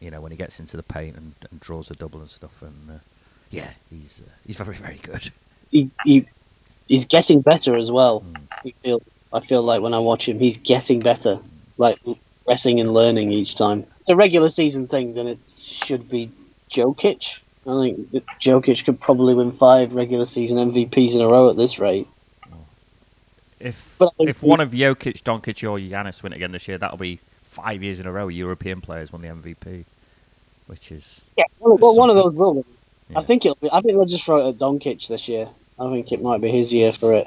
[0.00, 2.60] You know, when he gets into the paint and, and draws a double and stuff,
[2.60, 2.98] and uh,
[3.50, 5.30] yeah, he's uh, he's very very good.
[5.70, 6.26] He, he
[6.86, 8.20] he's getting better as well.
[8.20, 8.42] Mm.
[8.52, 9.02] I feel
[9.34, 11.40] I feel like when I watch him, he's getting better,
[11.76, 11.98] like
[12.44, 13.84] progressing and learning each time.
[14.00, 16.30] It's a regular season thing, then it should be
[16.70, 17.40] Jokic.
[17.66, 21.78] I think Jokic could probably win five regular season MVPs in a row at this
[21.78, 22.06] rate.
[23.58, 27.82] If if one of Jokic, Doncic, or Giannis win again this year, that'll be five
[27.82, 29.84] years in a row European players won the MVP,
[30.66, 32.54] which is Yeah, well, well one of those will.
[32.56, 32.64] win.
[33.08, 33.18] Yeah.
[33.18, 33.70] I think it'll be.
[33.72, 35.48] I think they'll just throw it at Doncic this year.
[35.80, 37.26] I think it might be his year for it.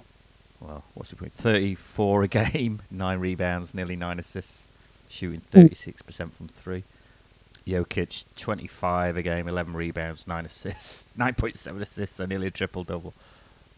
[0.60, 1.34] Well, what's the point?
[1.34, 4.68] Thirty-four a game, nine rebounds, nearly nine assists,
[5.10, 6.84] shooting thirty-six percent from three.
[7.68, 12.52] Jokic, twenty-five a game, eleven rebounds, nine assists, nine point seven assists, so nearly a
[12.52, 13.14] triple double.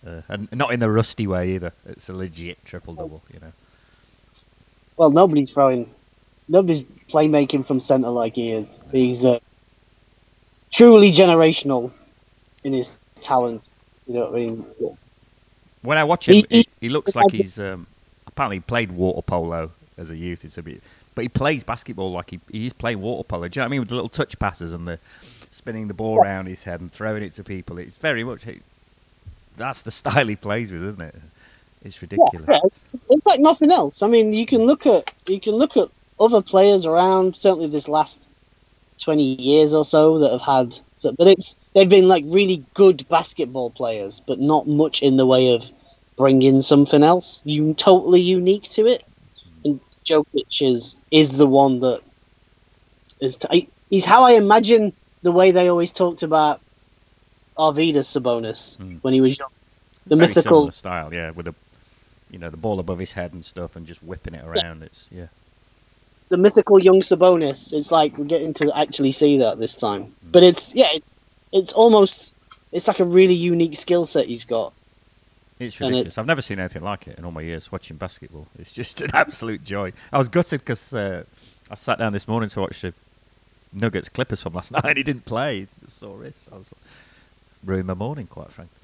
[0.05, 1.73] Uh, and not in the rusty way either.
[1.85, 3.51] It's a legit triple double, you know.
[4.97, 5.89] Well, nobody's throwing.
[6.47, 8.83] Nobody's playmaking from centre like he is.
[8.91, 9.39] He's uh,
[10.71, 11.91] truly generational
[12.63, 13.69] in his talent.
[14.07, 14.65] You know what I mean?
[15.81, 17.87] When I watch him, He- he, he- looks like he's um,
[18.27, 20.45] apparently he played water polo as a youth.
[20.45, 20.81] It's a bit,
[21.15, 23.47] but he plays basketball like he he's playing water polo.
[23.49, 23.79] Do you know what I mean?
[23.81, 24.99] With the little touch passes and the
[25.51, 27.77] spinning the ball around his head and throwing it to people.
[27.79, 28.45] It's very much
[29.57, 31.15] that's the style he plays with, isn't it?
[31.83, 32.49] It's ridiculous.
[32.49, 32.59] Yeah,
[33.09, 34.03] it's like nothing else.
[34.03, 35.89] I mean, you can look at you can look at
[36.19, 37.35] other players around.
[37.37, 38.29] Certainly, this last
[39.03, 43.07] twenty years or so that have had, so, but it's they've been like really good
[43.07, 45.63] basketball players, but not much in the way of
[46.17, 49.03] bringing something else, you totally unique to it.
[49.63, 52.01] And Jokic is is the one that
[53.21, 53.37] is.
[53.37, 56.59] T- he's how I imagine the way they always talked about
[57.57, 58.99] Arvydas Sabonis Mm.
[59.01, 59.49] when he was young.
[60.05, 61.55] The Very mythical style, yeah, with a
[62.29, 64.83] you know, the ball above his head and stuff, and just whipping it around.
[64.83, 65.27] It's yeah.
[66.29, 67.73] The mythical young Sabonis.
[67.73, 70.15] It's like we're getting to actually see that this time.
[70.23, 71.15] But it's yeah, it's,
[71.51, 72.33] it's almost
[72.71, 74.73] it's like a really unique skill set he's got.
[75.59, 76.01] It's ridiculous.
[76.05, 78.47] it's- I've never seen anything like it in all my years watching basketball.
[78.59, 79.91] It's just an absolute joy.
[80.13, 81.23] I was gutted because uh,
[81.69, 82.93] I sat down this morning to watch the
[83.73, 85.59] Nuggets Clippers from last night, and he didn't play.
[85.59, 86.49] It's a sore wrist.
[86.51, 86.73] I was
[87.65, 88.75] ruined my morning, quite frankly.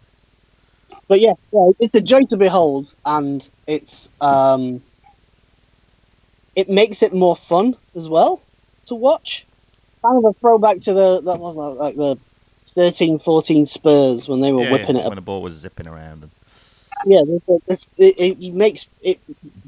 [1.08, 4.82] But yeah, yeah, it's a joy to behold, and it's um,
[6.56, 8.42] it makes it more fun as well
[8.86, 9.46] to watch.
[10.02, 12.18] Kind of a throwback to the that was like the
[12.68, 15.10] 13, 14 Spurs when they were Yeah, whipping yeah, it up.
[15.12, 16.24] when the ball was zipping around.
[16.24, 16.32] And,
[17.06, 17.22] Yeah,
[17.68, 19.20] there's, it, it makes it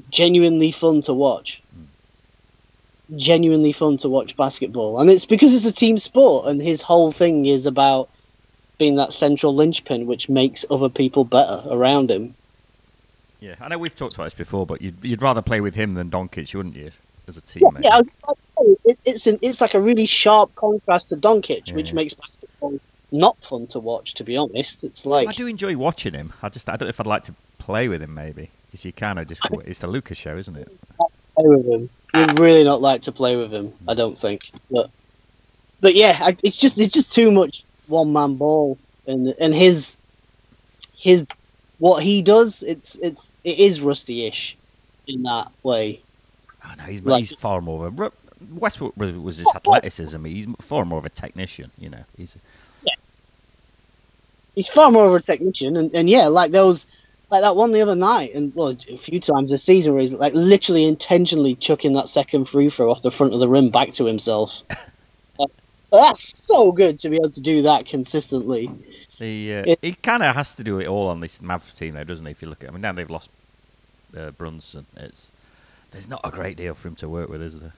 [0.09, 1.61] genuinely fun to watch.
[1.73, 3.17] Hmm.
[3.17, 7.11] Genuinely fun to watch basketball, and it's because it's a team sport, and his whole
[7.11, 8.09] thing is about
[8.77, 12.35] being that central linchpin, which makes other people better around him.
[13.39, 15.93] Yeah, I know we've talked about this before, but you'd, you'd rather play with him
[15.93, 16.91] than Doncic, wouldn't you,
[17.27, 17.83] as a teammate?
[17.83, 21.09] Yeah, I was about to say, it, it's an, it's like a really sharp contrast
[21.09, 22.79] to Doncic, which makes basketball
[23.11, 24.15] not fun to watch.
[24.15, 26.33] To be honest, it's like I do enjoy watching him.
[26.41, 28.93] I just I don't know if I'd like to play with him maybe because you
[28.93, 30.71] kind of just it's the Lucas show, isn't it?
[30.97, 31.89] play with him.
[32.13, 33.73] We'd really not like to play with him.
[33.87, 34.89] I don't think, but
[35.81, 39.97] but yeah, I, it's just it's just too much one man ball, and and his
[40.97, 41.27] his
[41.79, 44.57] what he does, it's it's it is rusty-ish
[45.07, 46.01] in that way.
[46.63, 48.11] I know he's Like- he's far more of a
[48.51, 50.23] Westbrook was was his athleticism.
[50.25, 51.71] He's far more of a technician.
[51.77, 52.37] You know, he's
[52.83, 52.93] yeah.
[54.55, 56.85] He's far more of a technician, and, and yeah, like those.
[57.29, 60.13] Like that one the other night, and well, a few times this season, where he's
[60.13, 63.91] like literally intentionally chucking that second free throw off the front of the rim back
[63.93, 64.63] to himself.
[65.39, 65.51] Like,
[65.91, 68.71] that's so good to be able to do that consistently.
[69.19, 71.95] He uh, It- he kind of has to do it all on this Mavs team,
[71.95, 72.31] though, doesn't he?
[72.31, 73.29] If you look at, I mean, now they've lost
[74.17, 74.85] uh, Brunson.
[74.95, 75.31] It's
[75.91, 77.73] there's not a great deal for him to work with, is there?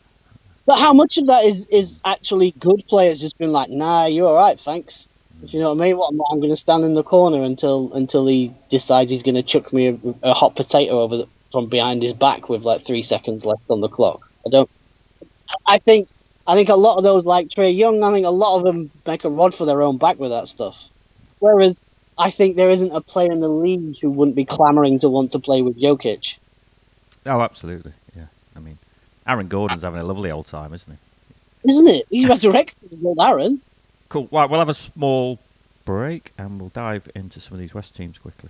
[0.65, 4.27] But how much of that is is actually good players just being like, nah, you're
[4.27, 5.07] all right, thanks.
[5.41, 7.41] If you know what I mean, what I'm, I'm going to stand in the corner
[7.43, 11.27] until until he decides he's going to chuck me a, a hot potato over the,
[11.51, 14.29] from behind his back with like three seconds left on the clock.
[14.45, 14.69] I don't.
[15.65, 16.09] I think
[16.45, 18.03] I think a lot of those like Trae Young.
[18.03, 20.47] I think a lot of them make a rod for their own back with that
[20.49, 20.89] stuff.
[21.39, 21.83] Whereas
[22.17, 25.31] I think there isn't a player in the league who wouldn't be clamoring to want
[25.31, 26.37] to play with Jokic.
[27.25, 27.93] Oh, absolutely.
[28.15, 28.25] Yeah.
[28.55, 28.77] I mean,
[29.27, 31.69] Aaron Gordon's having a lovely old time, isn't he?
[31.69, 32.07] Isn't it?
[32.09, 33.61] He's resurrected old Aaron.
[34.09, 34.27] Cool.
[34.31, 35.39] Right, we'll have a small
[35.85, 38.49] break and we'll dive into some of these West teams quickly.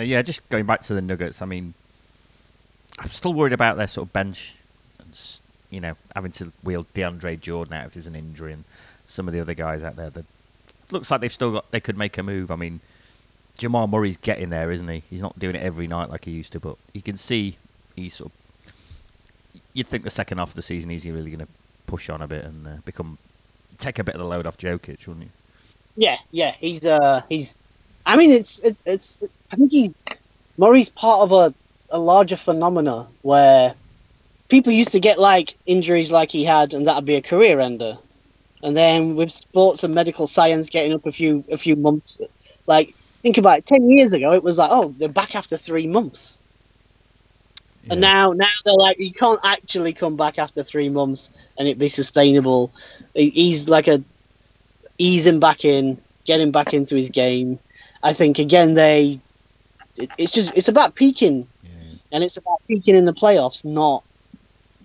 [0.00, 1.42] Uh, yeah, just going back to the Nuggets.
[1.42, 1.74] I mean,
[2.98, 4.54] I'm still worried about their sort of bench,
[4.98, 8.64] and you know, having to wheel DeAndre Jordan out if there's an injury, and
[9.06, 10.08] some of the other guys out there.
[10.08, 10.24] That
[10.90, 11.70] looks like they've still got.
[11.70, 12.50] They could make a move.
[12.50, 12.80] I mean,
[13.58, 15.02] Jamal Murray's getting there, isn't he?
[15.10, 17.58] He's not doing it every night like he used to, but you can see
[17.94, 18.72] he's sort of.
[19.74, 21.52] You'd think the second half of the season he's really going to
[21.86, 23.18] push on a bit and uh, become
[23.78, 25.30] take a bit of the load off Jokic, wouldn't you?
[25.96, 27.54] Yeah, yeah, he's uh he's.
[28.10, 29.18] I mean, it's it, it's.
[29.52, 30.02] I think he's
[30.58, 31.54] Murray's part of a
[31.90, 33.74] a larger phenomena where
[34.48, 37.98] people used to get like injuries like he had, and that'd be a career ender.
[38.64, 42.20] And then with sports and medical science getting up a few a few months,
[42.66, 45.86] like think about it, ten years ago, it was like, oh, they're back after three
[45.86, 46.40] months.
[47.90, 51.78] And now, now they're like, you can't actually come back after three months and it
[51.78, 52.72] be sustainable.
[53.14, 54.02] He's like a
[54.98, 57.58] easing back in, getting back into his game.
[58.02, 59.20] I think again they,
[59.96, 61.70] it, it's just it's about peaking, Yeah.
[62.12, 64.04] and it's about peaking in the playoffs, not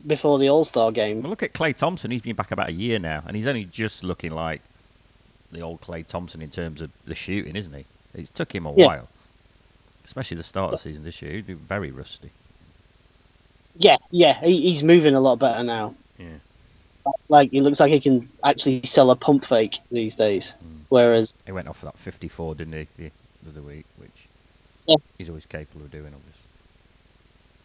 [0.05, 1.21] before the All Star game.
[1.21, 2.11] Well, look at Klay Thompson.
[2.11, 4.61] He's been back about a year now, and he's only just looking like
[5.51, 7.85] the old Klay Thompson in terms of the shooting, isn't he?
[8.13, 8.85] It's took him a Yeah.
[8.87, 9.09] while,
[10.03, 11.31] especially the start of the season this year.
[11.33, 12.31] He'd be very rusty.
[13.77, 15.95] Yeah, yeah, he, he's moving a lot better now.
[16.17, 16.27] Yeah.
[17.27, 20.74] Like it looks like he can actually sell a pump fake these days, Mm.
[20.89, 23.11] Whereas He went off for that 54, didn't he, the
[23.43, 24.27] the other week, which
[24.87, 24.95] Yeah.
[25.17, 26.47] he's always capable of doing, obviously.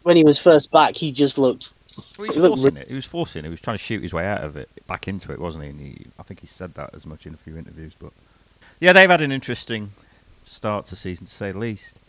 [0.03, 1.73] when he was first back, he just looked.
[2.17, 2.87] Well, he was looked forcing it.
[2.87, 3.39] He was forcing.
[3.45, 3.47] it.
[3.47, 5.69] He was trying to shoot his way out of it, back into it, wasn't he?
[5.71, 7.93] And he, I think he said that as much in a few interviews.
[7.99, 8.11] But
[8.79, 9.91] yeah, they've had an interesting
[10.45, 11.99] start to season, to say the least.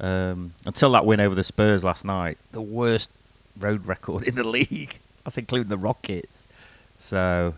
[0.00, 3.10] Um, until that win over the Spurs last night, the worst
[3.58, 4.98] road record in the league.
[5.24, 6.46] That's including the Rockets.
[6.98, 7.54] So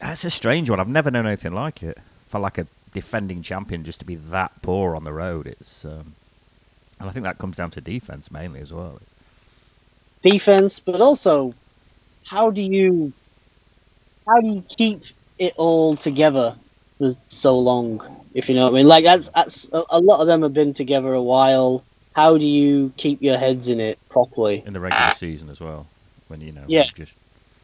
[0.00, 0.80] that's a strange one.
[0.80, 1.98] I've never known anything like it.
[2.28, 6.14] For like a defending champion just to be that poor on the road, it's um,
[6.98, 9.00] and I think that comes down to defense mainly as well.
[10.22, 11.54] defense, but also
[12.24, 13.12] how do you
[14.26, 15.02] how do you keep
[15.38, 16.56] it all together
[16.98, 18.24] for so long?
[18.34, 20.54] If you know what I mean, like that's that's a, a lot of them have
[20.54, 21.84] been together a while.
[22.14, 24.64] How do you keep your heads in it properly?
[24.66, 25.86] in the regular season as well.
[26.28, 26.86] When you know, Yeah.
[26.96, 27.14] just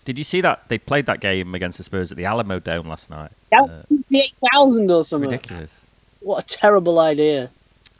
[0.05, 2.88] did you see that they played that game against the Spurs at the Alamo Dome
[2.88, 3.31] last night?
[3.51, 5.31] That Uh, sixty-eight thousand or something.
[5.31, 5.87] ridiculous.
[6.21, 7.51] What a terrible idea!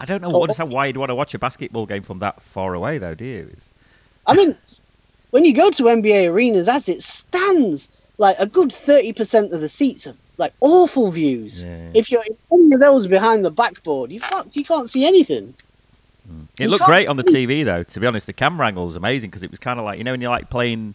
[0.01, 0.43] I don't know Oh.
[0.43, 3.25] understand why you'd want to watch a basketball game from that far away, though, do
[3.25, 3.51] you?
[3.53, 3.69] It's,
[4.27, 4.57] I mean,
[5.31, 9.61] when you go to NBA arenas, as it stands, like a good thirty percent of
[9.61, 11.65] the seats are like awful views.
[11.65, 11.91] Yeah.
[11.95, 15.55] If you're in any of those behind the backboard, you can't you can't see anything.
[16.59, 17.83] It You looked great on the TV though.
[17.83, 20.05] To be honest, the camera angle was amazing because it was kind of like you
[20.05, 20.95] know when you're like playing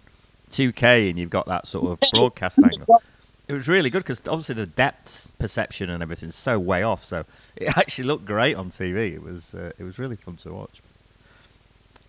[0.51, 3.01] 2K and you've got that sort of broadcast angle.
[3.47, 7.03] It was really good because obviously the depth perception and everything's so way off.
[7.03, 9.13] So it actually looked great on TV.
[9.13, 10.81] It was uh, it was really fun to watch.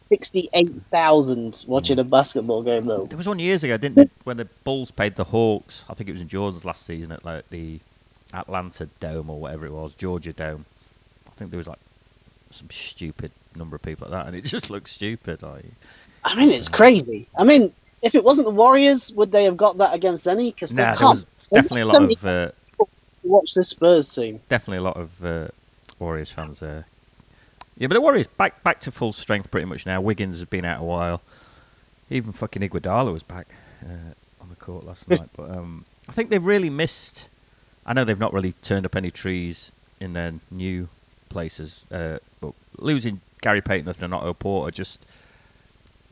[0.09, 3.03] Sixty-eight thousand watching a basketball game though.
[3.03, 5.85] There was one years ago, didn't it, when the Bulls played the Hawks?
[5.88, 7.81] I think it was in Jordan's last season at like the
[8.33, 10.64] Atlanta Dome or whatever it was, Georgia Dome.
[11.27, 11.79] I think there was like
[12.51, 15.42] some stupid number of people at that, and it just looked stupid.
[15.42, 15.66] Like
[16.24, 17.27] I mean, it's crazy.
[17.38, 17.72] I mean,
[18.03, 20.51] if it wasn't the Warriors, would they have got that against any?
[20.53, 22.51] Because they nah, there can't definitely a lot of uh,
[23.23, 24.41] watch the Spurs team.
[24.49, 25.49] definitely a lot of uh,
[25.99, 26.87] Warriors fans there.
[27.77, 30.01] Yeah, but the Warriors back back to full strength pretty much now.
[30.01, 31.23] Wiggins has been out a while.
[32.11, 33.49] Even fucking Iguodala was back
[33.85, 35.29] uh, on the court last night.
[35.37, 37.29] But um, I think they've really missed.
[37.87, 40.89] I know they've not really turned up any trees in their new
[41.29, 41.85] places.
[41.91, 45.05] Uh, but losing Gary Payton and Otto Porter just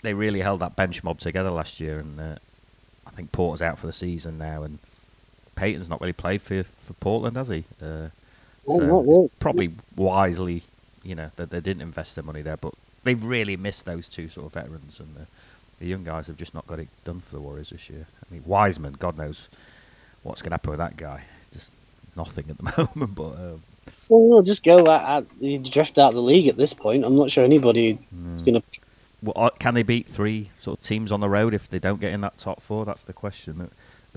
[0.03, 2.37] they really held that bench mob together last year, and uh,
[3.07, 4.79] I think Porter's out for the season now, and
[5.55, 7.65] Payton's not really played for for Portland, has he?
[7.83, 8.09] Uh,
[8.69, 9.31] Oh, so it's really.
[9.39, 10.63] probably wisely,
[11.05, 14.29] you know, that they didn't invest their money there, but they've really missed those two
[14.29, 15.27] sort of veterans, and the,
[15.79, 18.07] the young guys have just not got it done for the Warriors this year.
[18.29, 19.49] I mean, Wiseman, God knows
[20.25, 21.23] what's going to happen with that guy.
[21.53, 21.71] Just
[22.17, 23.63] nothing at the moment, but um,
[24.09, 27.05] Well, we'll just go at, you drift out of the league at this point.
[27.05, 27.99] I'm not sure anybody
[28.33, 28.63] is going to.
[29.35, 32.13] Uh, can they beat three sort of teams on the road if they don't get
[32.13, 32.85] in that top four?
[32.85, 33.59] That's the question.
[33.59, 33.71] The-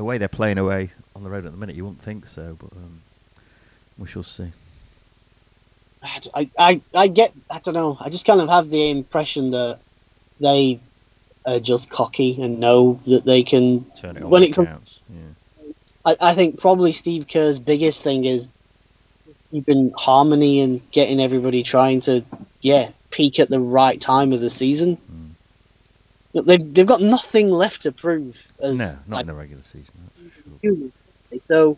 [0.03, 2.71] way they're playing away on the road at the minute, you wouldn't think so, but
[2.71, 3.01] um,
[3.97, 4.51] we shall see.
[6.01, 7.33] I, I, I get.
[7.51, 7.97] I don't know.
[7.99, 9.79] I just kind of have the impression that
[10.39, 10.79] they
[11.45, 13.83] are just cocky and know that they can.
[13.91, 15.01] Turn it on when when it comes.
[15.09, 15.73] Yeah.
[16.05, 18.53] I, I think probably Steve Kerr's biggest thing is
[19.51, 22.23] keeping harmony and getting everybody trying to,
[22.61, 24.97] yeah, peak at the right time of the season.
[24.97, 25.29] Mm.
[26.33, 29.63] But they've they've got nothing left to prove as No, not like, in the regular
[29.63, 29.93] season.
[30.63, 31.39] Sure.
[31.47, 31.77] So,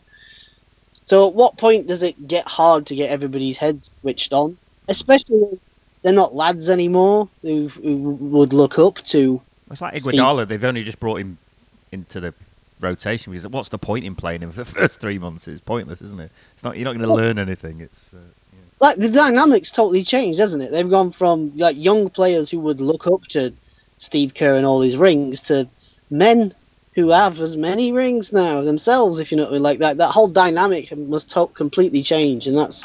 [1.03, 4.57] so at what point does it get hard to get everybody's heads switched on?
[4.87, 5.59] Especially
[6.01, 9.41] they're not lads anymore who, who would look up to.
[9.69, 10.47] It's like Steve- Iguodala.
[10.47, 11.37] They've only just brought him
[11.91, 12.33] into the
[12.79, 15.47] rotation because what's the point in playing him for the first three months?
[15.47, 16.31] It's pointless, isn't it?
[16.55, 16.75] It's not.
[16.77, 17.79] You're not going to learn anything.
[17.79, 18.13] It's.
[18.13, 18.17] Uh.
[18.81, 20.71] Like the dynamics totally changed, hasn't it?
[20.71, 23.53] They've gone from like young players who would look up to
[23.99, 25.69] Steve Kerr and all his rings to
[26.09, 26.53] men
[26.95, 29.19] who have as many rings now themselves.
[29.19, 32.83] If you know like that, that whole dynamic must completely change, and that's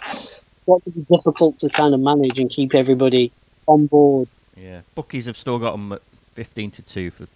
[0.66, 3.32] what would be difficult to kind of manage and keep everybody
[3.66, 4.28] on board.
[4.54, 6.02] Yeah, bookies have still got them at
[6.35, 7.26] fifteen to two for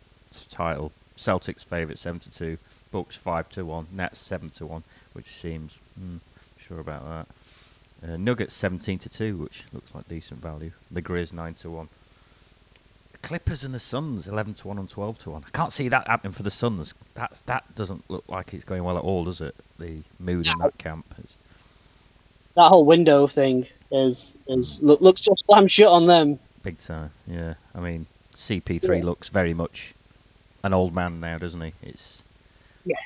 [0.51, 0.93] title.
[1.17, 2.59] Celtics favourite seven to two.
[2.93, 3.87] Bucks five to one.
[3.91, 6.21] Nets seven to one, which seems mm,
[6.59, 7.27] sure about that.
[8.03, 10.73] Uh, Nuggets seventeen to two, which looks like decent value.
[10.91, 11.89] The Grizz nine to one.
[13.23, 15.45] Clippers and the Suns eleven to one and twelve to one.
[15.47, 16.95] I can't see that happening for the Suns.
[17.15, 19.55] That's that doesn't look like it's going well at all, does it?
[19.79, 21.15] The mood in that camp.
[21.23, 21.37] Is,
[22.57, 26.39] That whole window thing is is look, looks just slam shut on them.
[26.63, 27.55] Big time, yeah.
[27.75, 29.95] I mean, CP3 looks very much
[30.63, 31.73] an old man now, doesn't he?
[31.83, 32.25] It's
[32.87, 32.97] Yeah.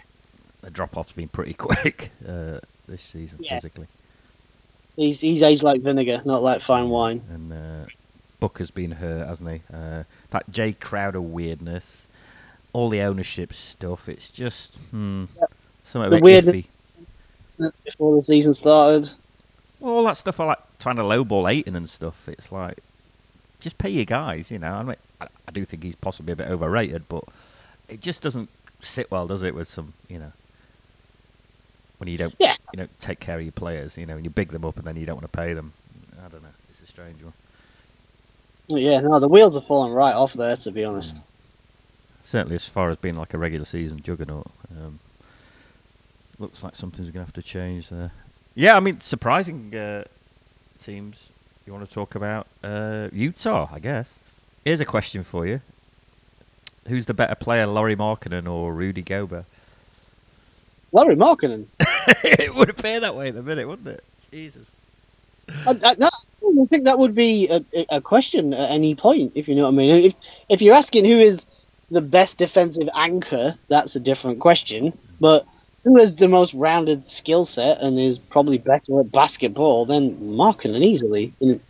[0.60, 3.56] The drop off's been pretty quick uh, this season Yeah.
[3.56, 3.88] physically,
[4.96, 7.22] He's he's aged like vinegar, not like fine wine.
[7.30, 7.86] and uh,
[8.40, 9.60] Booker's been hurt, hasn't he?
[9.72, 12.06] Uh, that Jae Crowder weirdness,
[12.72, 14.08] all the ownership stuff.
[14.08, 15.24] It's just hmm,
[15.82, 16.66] something a The bit weirdness- iffy.
[17.84, 19.08] Before the season started,
[19.80, 22.28] All that stuff I like trying to lowball Ayton and stuff.
[22.28, 22.78] It's like
[23.60, 24.72] just pay your guys, you know.
[24.72, 27.24] I mean, I, I do think he's possibly a bit overrated, but
[27.88, 28.48] it just doesn't
[28.80, 29.54] sit well, does it?
[29.54, 30.32] With some, you know,
[31.98, 32.54] when you don't, Yeah.
[32.72, 34.84] you don't take care of your players, you know, and you big them up and
[34.84, 35.72] then you don't want to pay them.
[36.24, 36.48] I don't know.
[36.68, 37.32] It's a strange one.
[38.68, 40.56] yeah, no, the wheels are falling right off there.
[40.56, 41.20] To be honest,
[42.22, 44.46] certainly as far as being like a regular season juggernaut.
[44.70, 44.98] Um,
[46.38, 48.10] looks like something's going to have to change there.
[48.54, 50.04] Yeah, I mean, surprising uh,
[50.80, 51.28] teams
[51.66, 52.46] you want to talk about.
[52.62, 54.20] Uh, Utah, I guess.
[54.64, 55.60] Here's a question for you.
[56.88, 59.44] Who's the better player, Lauri Markkanen or Rudy Gobert?
[60.94, 61.66] Lauri Markkanen.
[62.22, 64.04] it would appear that way at the minute, wouldn't it?
[64.30, 64.70] Jesus.
[65.66, 69.48] I, I, no, I think that would be a, a question at any point, if
[69.48, 70.04] you know what I mean.
[70.04, 70.14] If
[70.48, 71.44] if you're asking who is
[71.90, 74.96] the best defensive anchor, that's a different question.
[75.20, 75.44] But
[75.82, 80.82] who has the most rounded skill set and is probably better at basketball, then Markkinen
[80.82, 81.34] easily.
[81.40, 81.60] And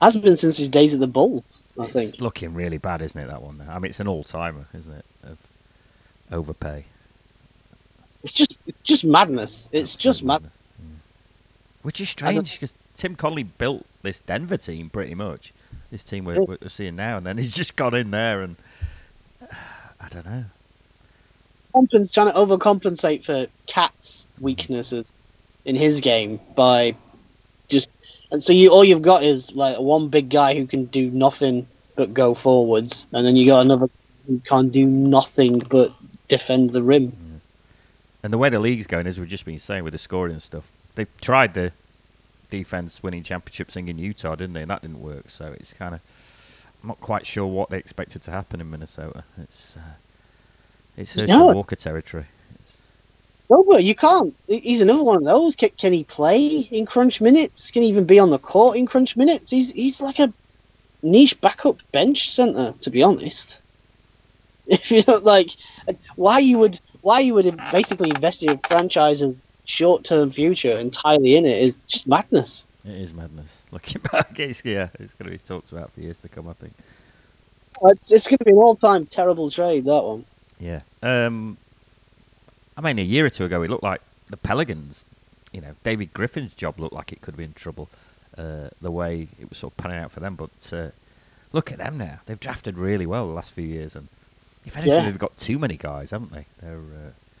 [0.00, 2.20] has been since his days at the Bulls, I it's think.
[2.20, 3.28] looking really bad, isn't it?
[3.28, 3.64] That one.
[3.68, 5.04] I mean, it's an all-timer, isn't it?
[5.22, 5.38] Of
[6.32, 6.86] overpay.
[8.22, 9.68] It's just it's just madness.
[9.72, 10.36] It's just mad.
[10.36, 10.50] Absolutely.
[10.82, 10.96] Mm.
[11.82, 15.52] Which is strange because Tim Connelly built this Denver team pretty much.
[15.90, 18.56] This team we're, we're seeing now, and then he's just got in there, and
[20.00, 20.44] I don't know.
[21.72, 25.18] Compton's trying to overcompensate for Cat's weaknesses
[25.64, 26.96] in his game by
[27.68, 31.10] just and so you all you've got is like one big guy who can do
[31.10, 33.88] nothing but go forwards, and then you got another
[34.26, 35.92] who can't do nothing but
[36.28, 37.12] defend the rim.
[38.26, 40.42] And the way the league's going, as we've just been saying with the scoring and
[40.42, 41.70] stuff, they tried the
[42.50, 44.62] defense winning championship thing in Utah, didn't they?
[44.62, 45.30] And that didn't work.
[45.30, 46.00] So it's kind of
[46.82, 49.22] I'm not quite sure what they expected to happen in Minnesota.
[49.38, 49.80] It's uh,
[50.96, 51.54] it's Herschel No.
[51.54, 52.24] Walker territory.
[53.48, 54.34] But you can't.
[54.48, 55.54] He's another one of those.
[55.54, 57.70] Can, can he play in crunch minutes?
[57.70, 59.52] Can he even be on the court in crunch minutes?
[59.52, 60.32] He's he's like a
[61.00, 63.62] niche backup bench center, to be honest.
[64.68, 65.50] If you don't like,
[66.16, 71.46] why you would why you would basically invest your franchise's short term future entirely in
[71.46, 72.66] it is just madness.
[72.84, 73.62] it is madness.
[73.70, 76.48] Looking back, it's, yeah, it's going to be talked about for years to come.
[76.48, 76.72] I think.
[77.84, 80.24] It's it's going to be an all time terrible trade that one.
[80.58, 80.80] Yeah.
[81.00, 81.58] Um,
[82.76, 85.04] I mean, a year or two ago, it looked like the Pelicans.
[85.52, 87.88] You know, David Griffin's job looked like it could be in trouble.
[88.36, 90.88] Uh, the way it was sort of panning out for them, but uh,
[91.52, 92.18] look at them now.
[92.26, 94.08] They've drafted really well the last few years, and
[94.66, 95.04] if anything, Yeah.
[95.06, 96.44] they've got too many guys, haven't they?
[96.60, 96.78] They're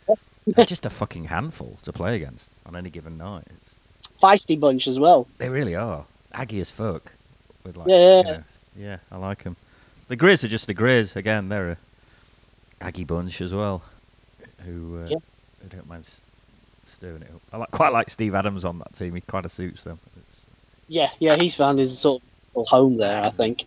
[0.08, 0.14] uh,
[0.46, 3.44] they're just a fucking handful to play against on any given night.
[3.50, 3.74] It's,
[4.22, 5.26] Feisty bunch as well.
[5.38, 7.12] they really are Aggie as fuck.
[7.64, 8.18] With like, Yeah.
[8.18, 8.44] you know,
[8.78, 9.56] yeah, I like them.
[10.08, 11.48] The Grizz are just the Grizz again.
[11.48, 11.76] They're a
[12.80, 13.82] Aggie bunch as well,
[14.64, 15.16] who uh, Yeah.
[15.62, 16.08] who don't mind
[16.84, 17.40] stirring it up.
[17.52, 19.14] I like, quite like Steve Adams on that team.
[19.16, 19.98] He kind of suits them.
[20.16, 20.46] It's,
[20.88, 22.22] Yeah, yeah, he's found his sort
[22.54, 23.22] of home there.
[23.24, 23.66] I think.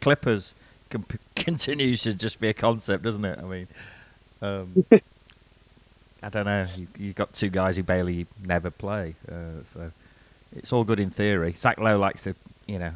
[0.00, 0.52] Clippers
[0.90, 3.38] com- continues to just be a concept, doesn't it?
[3.38, 3.68] I mean,
[4.42, 4.84] um,
[6.22, 6.66] I don't know.
[6.76, 9.90] You, you've got two guys who barely never play, uh, so
[10.56, 11.52] it's all good in theory.
[11.52, 12.34] Zach Lowe likes to,
[12.66, 12.92] you know,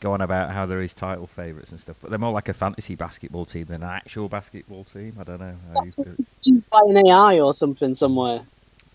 [0.00, 2.54] go on about how they're his title favourites and stuff, but they're more like a
[2.54, 5.14] fantasy basketball team than an actual basketball team.
[5.20, 5.54] I don't know.
[5.74, 5.92] How you,
[6.34, 8.40] Seen by an AI or something somewhere.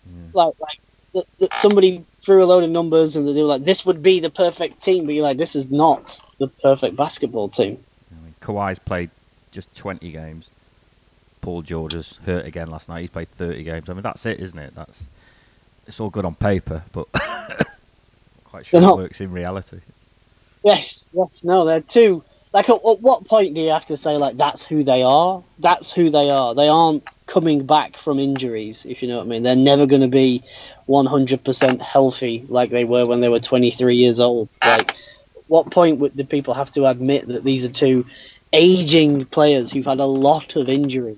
[0.06, 0.28] Yeah.
[0.32, 0.80] Like, like
[1.14, 4.20] that, that somebody threw a load of numbers and they were like, "This would be
[4.20, 7.82] the perfect team," but you're like, "This is not the perfect basketball team."
[8.46, 9.10] Kawhi's played
[9.50, 10.50] just 20 games.
[11.40, 13.00] Paul George is hurt again last night.
[13.00, 13.90] He's played 30 games.
[13.90, 14.74] I mean, that's it, isn't it?
[14.74, 15.04] That's
[15.86, 17.66] it's all good on paper, but not
[18.44, 19.80] quite sure They're it not- works in reality.
[20.64, 22.24] Yes, yes, no, they're two.
[22.52, 25.42] Like, at, at what point do you have to say like that's who they are?
[25.60, 26.54] That's who they are.
[26.56, 29.42] They aren't coming back from injuries, if you know what I mean.
[29.44, 30.42] They're never going to be
[30.88, 34.48] 100% healthy like they were when they were 23 years old.
[34.64, 34.96] Like,
[35.46, 38.04] what point would, do people have to admit that these are two
[38.52, 41.16] aging players who've had a lot of injury?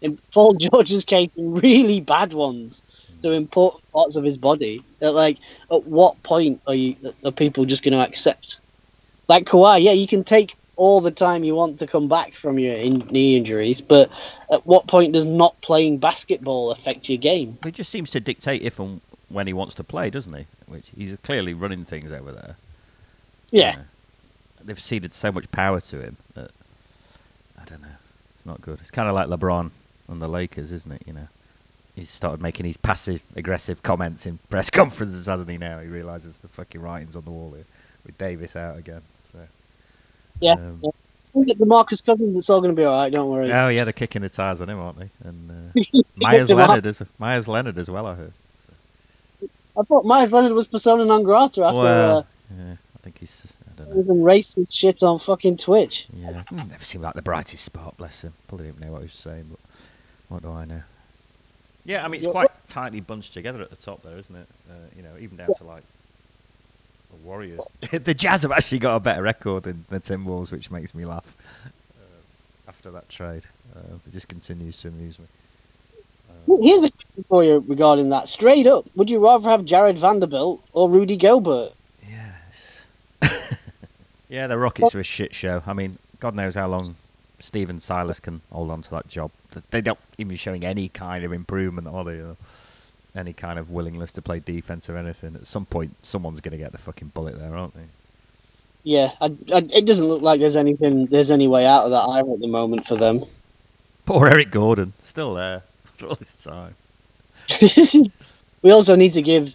[0.00, 2.82] In Paul George's case, really bad ones
[3.22, 3.36] to mm.
[3.36, 4.82] important parts of his body.
[5.00, 5.38] That like,
[5.70, 8.60] at what point are you are people just going to accept?
[9.28, 12.58] Like Kawhi, yeah, you can take all the time you want to come back from
[12.58, 14.10] your in- knee injuries, but
[14.50, 17.58] at what point does not playing basketball affect your game?
[17.64, 20.46] He just seems to dictate if and when he wants to play, doesn't he?
[20.66, 22.56] Which he's clearly running things over there.
[23.50, 23.82] Yeah, You
[24.64, 26.50] they've ceded so much power to him that
[27.68, 27.88] don't know.
[28.36, 28.78] It's not good.
[28.80, 29.70] It's kind of like LeBron
[30.08, 31.02] and the Lakers, isn't it?
[31.06, 31.28] You know,
[31.94, 35.58] he's started making these passive aggressive comments in press conferences, hasn't he?
[35.58, 37.66] Now he realizes the fucking writings on the wall here
[38.04, 39.02] with Davis out again.
[39.32, 39.38] So
[40.40, 40.52] yeah.
[40.52, 40.90] Um, yeah.
[41.46, 42.36] Get the Marcus Cousins.
[42.36, 43.12] It's all going to be all right.
[43.12, 43.52] Don't worry.
[43.52, 45.10] oh yeah, they're kicking the tires on him, aren't they?
[45.22, 48.06] And uh, Meyers Leonard as Meyers Leonard as well.
[48.06, 48.32] I heard.
[49.78, 52.22] I thought Meyers Leonard was persona non grata after well, uh,
[52.56, 53.52] yeah, I think he's.
[53.80, 54.04] I don't he know.
[54.04, 56.06] even racist shit on fucking Twitch.
[56.14, 57.96] Yeah, never seemed like the brightest spot.
[57.96, 58.32] Bless him.
[58.46, 59.60] Probably didn't know what he was saying, but
[60.28, 60.82] what do I know?
[61.84, 64.46] Yeah, I mean it's Yeah, quite tightly bunched together at the top there, isn't it?
[64.70, 65.82] Uh, you know, even down to like
[67.10, 67.60] the Warriors.
[67.90, 71.04] the Jazz have actually got a better record than the Tim Timberwolves, which makes me
[71.04, 71.36] laugh.
[71.66, 73.44] Uh, after that trade.
[73.74, 75.26] Uh, it just continues to amuse me.
[76.46, 78.28] Here's a question for you regarding that.
[78.28, 81.72] Straight up, would you rather have Jarred Vanderbilt or Rudy Gobert?
[82.08, 82.86] Yes.
[84.28, 85.62] yeah, the Rockets are a shit show.
[85.66, 86.94] I mean, God knows how long
[87.38, 89.30] Stephen Silas can hold on to that job.
[89.70, 92.18] They don't even showing any kind of improvement, are they?
[92.20, 92.36] Or
[93.16, 95.34] any kind of willingness to play defense or anything.
[95.34, 97.84] At some point, someone's going to get the fucking bullet there, aren't they?
[98.84, 102.04] Yeah, I, I, it doesn't look like there's anything, there's any way out of that
[102.08, 103.24] either at the moment for them.
[104.06, 106.74] Poor Eric Gordon, still there after all this time.
[108.62, 109.54] we also need to give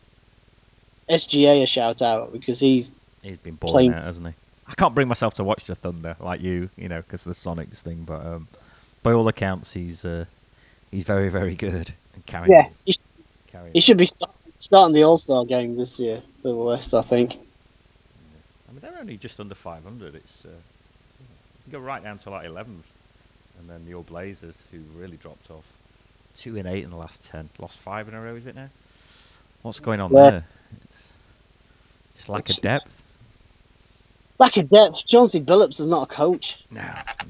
[1.10, 4.34] SGA a shout out because he's He's been balling Playing- out, hasn't he?
[4.68, 7.40] I can't bring myself to watch the Thunder like you, you know, because of the
[7.50, 8.04] Sonics thing.
[8.06, 8.48] But um,
[9.04, 10.26] by all accounts, he's uh,
[10.92, 11.94] he's very, very good.
[12.16, 12.96] And carrying, yeah he,
[13.48, 16.94] carrying he should be start, starting the All Star game this year for the West.
[16.94, 17.38] I think.
[18.70, 20.16] I mean, they're only just under 500.
[20.16, 20.50] It's uh,
[21.66, 22.86] you go right down to like 11th,
[23.60, 25.66] and then your Blazers, who really dropped off,
[26.36, 28.36] two and eight in the last ten, lost five in a row.
[28.36, 28.70] Is it now?
[29.64, 30.32] What's going on Yeah.
[30.32, 30.46] there?
[30.86, 31.14] It's
[32.16, 33.03] just lack of depth.
[34.40, 35.06] Lack of depth.
[35.08, 36.64] Chauncey Billups is not a coach.
[36.72, 36.82] No,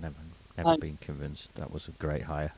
[0.02, 0.16] never,
[0.58, 2.52] never I- been convinced that was a great hire.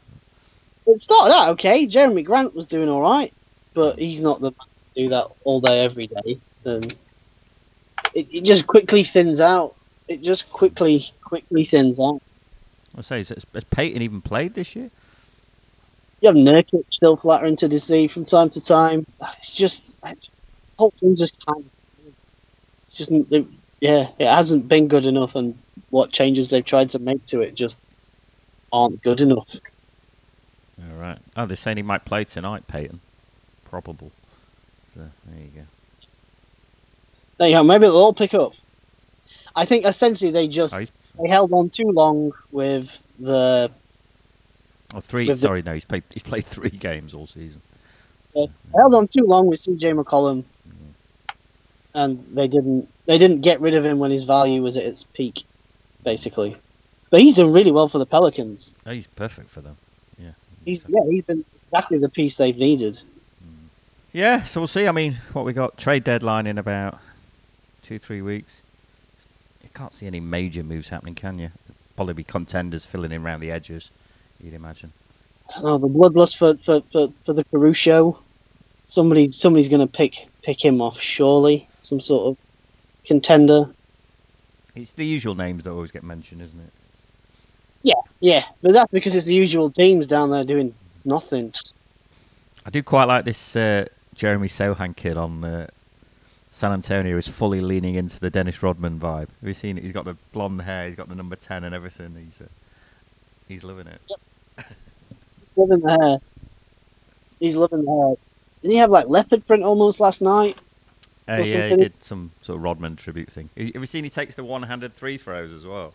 [0.88, 1.88] It started out okay.
[1.88, 3.34] Jerami Grant was doing all right,
[3.74, 6.39] but he's not the man to do that all day every day.
[6.64, 6.96] And
[8.14, 9.76] it, it just quickly thins out.
[10.08, 12.22] It just quickly, quickly thins out.
[12.96, 14.91] I say, has, has Payton even played this year?
[16.22, 19.06] You have Nurkic still flattering to deceive from time to time.
[19.39, 20.34] It's just, it's, the
[20.78, 22.14] whole thing just kind of,
[22.86, 23.46] it's just, it,
[23.80, 25.57] yeah, it hasn't been good enough, and
[25.89, 27.78] what changes they've tried to make to it just
[28.71, 29.55] aren't good enough.
[30.80, 31.17] All right.
[31.38, 32.99] Oh, they're saying he might play tonight, Payton.
[33.69, 34.11] Probable.
[34.93, 35.61] So there you go.
[37.38, 37.63] There you go.
[37.63, 38.53] Maybe it'll all pick up.
[39.55, 40.84] I think essentially they just Oh,
[41.21, 43.71] they held on too long with the
[44.93, 45.28] oh, three.
[45.28, 46.03] With the- sorry, no, he's played.
[46.13, 47.61] He's played three games all season.
[48.36, 50.43] held on too long with CJ McCollum,
[51.96, 55.04] and they didn't they didn't get rid of him when his value was at its
[55.04, 55.43] peak,
[56.04, 56.56] basically.
[57.10, 58.76] But he's done really well for the Pelicans.
[58.86, 59.78] Oh, he's perfect for them.
[60.20, 60.32] Yeah.
[60.66, 63.02] He's yeah, he's been exactly the piece they've needed.
[63.43, 63.68] Mm.
[64.12, 64.88] Yeah, so we'll see.
[64.88, 67.00] I mean, what we got trade deadline in about
[67.82, 68.62] two, three weeks.
[69.64, 71.52] You can't see any major moves happening, can you?
[71.96, 73.89] Probably be contenders filling in around the edges.
[74.43, 74.91] You'd imagine.
[75.62, 78.20] Oh, the bloodlust for for, for, for the Caruso.
[78.88, 81.70] Somebody somebody's going to pick pick him off surely.
[81.86, 82.38] Some sort of
[83.06, 83.74] contender.
[84.76, 86.74] It's the usual names that always get mentioned, isn't it?
[87.84, 90.74] Yeah, yeah, but that's because it's the usual teams down there doing
[91.06, 91.54] nothing.
[92.66, 95.68] I do quite like this uh, Jeremy Sochan kid on uh,
[96.52, 97.16] San Antonio.
[97.16, 99.30] Is fully leaning into the Dennis Rodman vibe.
[99.40, 99.84] Have you seen it?
[99.84, 100.88] He's got the blonde hair.
[100.88, 102.16] He's got the number ten and everything.
[102.16, 102.48] He's uh,
[103.48, 104.02] he's loving it.
[104.58, 106.18] He's loving the hair.
[107.40, 108.16] He's loving the hair.
[108.62, 110.58] Didn't he have like leopard print almost last night?
[111.28, 113.49] Uh, yeah, he did some sort of Rodman tribute thing.
[113.57, 115.93] Have you seen he takes the one-handed three throws as well?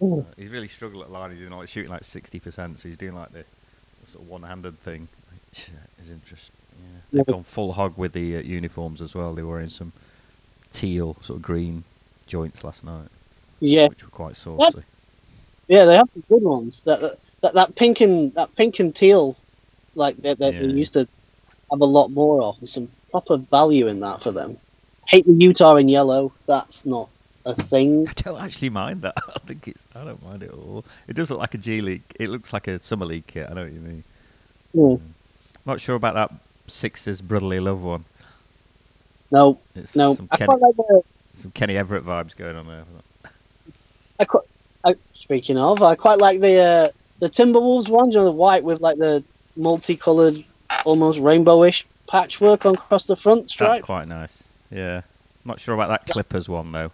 [0.00, 1.30] Uh, he's really struggled at the line.
[1.30, 3.44] He's doing like shooting like sixty percent, so he's doing like the,
[4.06, 6.54] sort of one-handed thing, which uh, is interesting.
[6.78, 7.00] Yeah.
[7.12, 7.32] They've Yeah.
[7.32, 9.34] gone full hog with the uh, uniforms as well.
[9.34, 9.92] They were wearing some
[10.72, 11.84] teal, sort of green
[12.26, 13.08] joints last night,
[13.60, 14.82] Yeah, which were quite saucy.
[15.68, 16.82] yeah, they have some good ones.
[16.82, 19.34] That that, that, that pink and that pink and teal,
[19.94, 21.08] like that that they used to
[21.70, 22.60] have a lot more of.
[22.60, 24.58] There's some proper value in that for them.
[25.08, 26.32] Hate the Utah in yellow.
[26.46, 27.08] That's not
[27.44, 28.06] a thing.
[28.08, 29.14] I don't actually mind that.
[29.28, 29.86] I think it's.
[29.94, 30.84] I don't mind it at all.
[31.08, 32.02] It does look like a G League.
[32.18, 33.48] It looks like a summer league kit.
[33.50, 34.04] I know what you mean.
[34.74, 34.96] Yeah.
[35.64, 36.32] Not sure about that
[36.68, 38.04] Sixers brotherly love one.
[39.30, 40.14] No, It's no.
[40.14, 41.02] some, I Kenny, like the.
[41.40, 42.84] some Kenny Everett vibes going on there.
[44.20, 44.44] I quite,
[44.84, 46.88] I, speaking of, I quite like the uh,
[47.20, 48.10] the Timberwolves one.
[48.10, 49.24] You know, the white with like the
[49.56, 50.44] multicolored,
[50.84, 53.72] almost rainbowish patchwork on across the front stripe.
[53.72, 54.48] That's quite nice.
[54.70, 55.02] Yeah.
[55.44, 56.90] Not sure about that Clippers one though,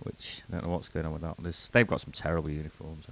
[0.00, 1.34] which I don't know what's going on with that.
[1.40, 3.04] There's, they've got some terrible uniforms.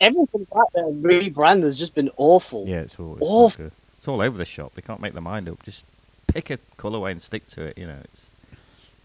[0.00, 2.64] Everything about their rebrand has just been awful.
[2.68, 3.70] Yeah, it's all Awful.
[3.96, 4.72] it's all over the shop.
[4.74, 5.62] They can't make their mind up.
[5.64, 5.84] Just
[6.28, 7.78] pick a colourway and stick to it.
[7.78, 8.30] You know, it's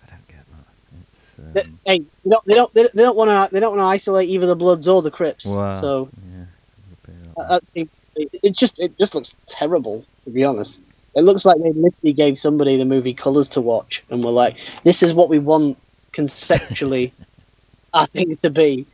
[0.06, 1.60] I don't get that.
[1.66, 3.80] Um, hey, they don't, they don't, they don't- they don't want to, they don't want
[3.80, 5.46] to isolate either the Bloods or the Crips.
[5.48, 5.74] wow.
[5.74, 7.68] So yeah, a bit like that, that.
[7.68, 10.84] seems, it just, it just looks terrible to be honest.
[11.20, 14.56] It looks like they literally gave somebody the movie Colors to watch and were like,
[14.84, 15.78] "This is what we want
[16.14, 17.14] conceptually."
[17.94, 18.86] I think to be.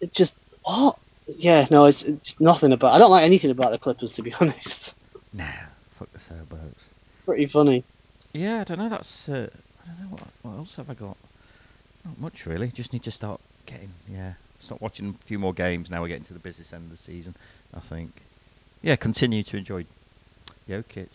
[0.00, 0.34] It just
[0.64, 0.98] what?
[1.28, 2.94] Yeah, no, it's, it's nothing about.
[2.94, 4.96] I don't like anything about the Clippers to be honest.
[5.32, 5.46] Nah,
[5.92, 6.84] fuck the sailboats.
[7.24, 7.84] Pretty funny.
[8.32, 8.88] Yeah, I don't know.
[8.88, 9.48] That's uh,
[9.84, 11.16] I don't know what what else have I got.
[12.04, 12.68] Not much really.
[12.68, 15.90] Just need to start getting yeah start watching a few more games.
[15.90, 17.34] Now we're getting to the business end of the season.
[17.72, 18.22] I think.
[18.82, 19.86] Yeah, continue to enjoy
[20.68, 21.08] Jokic.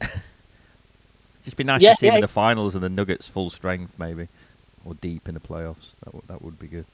[1.44, 3.92] Just be nice Yeah, to see him in the finals and the Nuggets full strength,
[3.98, 4.28] maybe,
[4.84, 5.90] or deep in the playoffs.
[6.04, 6.86] That would that would be good.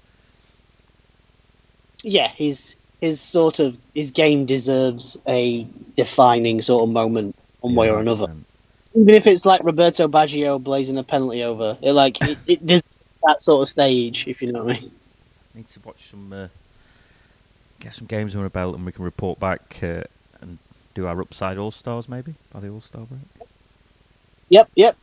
[2.03, 7.91] Yeah, his his sort of his game deserves a defining sort of moment, one way
[7.91, 8.25] or another.
[8.31, 8.45] and-
[8.95, 12.67] Even if it's like Roberto Baggio blazing a penalty over, it like it, it
[13.27, 14.91] that sort of stage, if you know what I mean.
[15.55, 16.49] Need to watch some, uh,
[17.81, 20.03] get some games under our belt, and we can report back uh,
[21.01, 23.49] do our upside all stars maybe by the all star break.
[24.51, 24.97] Yep, yep.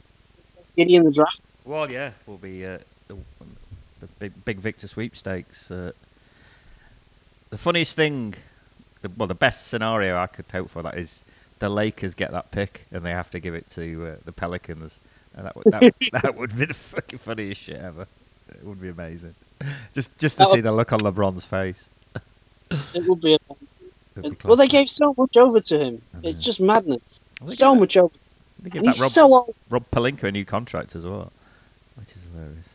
[0.75, 1.39] Gideon the draft.
[1.65, 2.77] Well, yeah, we'll be uh,
[3.07, 3.15] the,
[3.99, 5.71] the big big Victor sweepstakes.
[5.71, 5.91] Uh,
[7.49, 8.35] the funniest thing,
[9.01, 11.23] the, well, the best scenario I could hope for that is
[11.59, 14.99] the Lakers get that pick and they have to give it to uh, the Pelicans.
[15.35, 18.07] And that would that, would- that would be the fucking funniest shit ever.
[18.49, 19.35] It would be amazing.
[19.93, 21.89] Just just to That would- see the look on LeBron's face.
[22.93, 23.33] It would be.
[23.35, 23.39] A,
[24.17, 26.01] It'd well, they gave so much over to him.
[26.13, 26.29] Know.
[26.29, 27.21] It's just madness.
[27.45, 28.13] So gave- much over.
[28.59, 29.55] They give And that he's Rob, so old.
[29.69, 31.31] Rob Pelinka a new contract as well,
[31.95, 32.67] which is hilarious.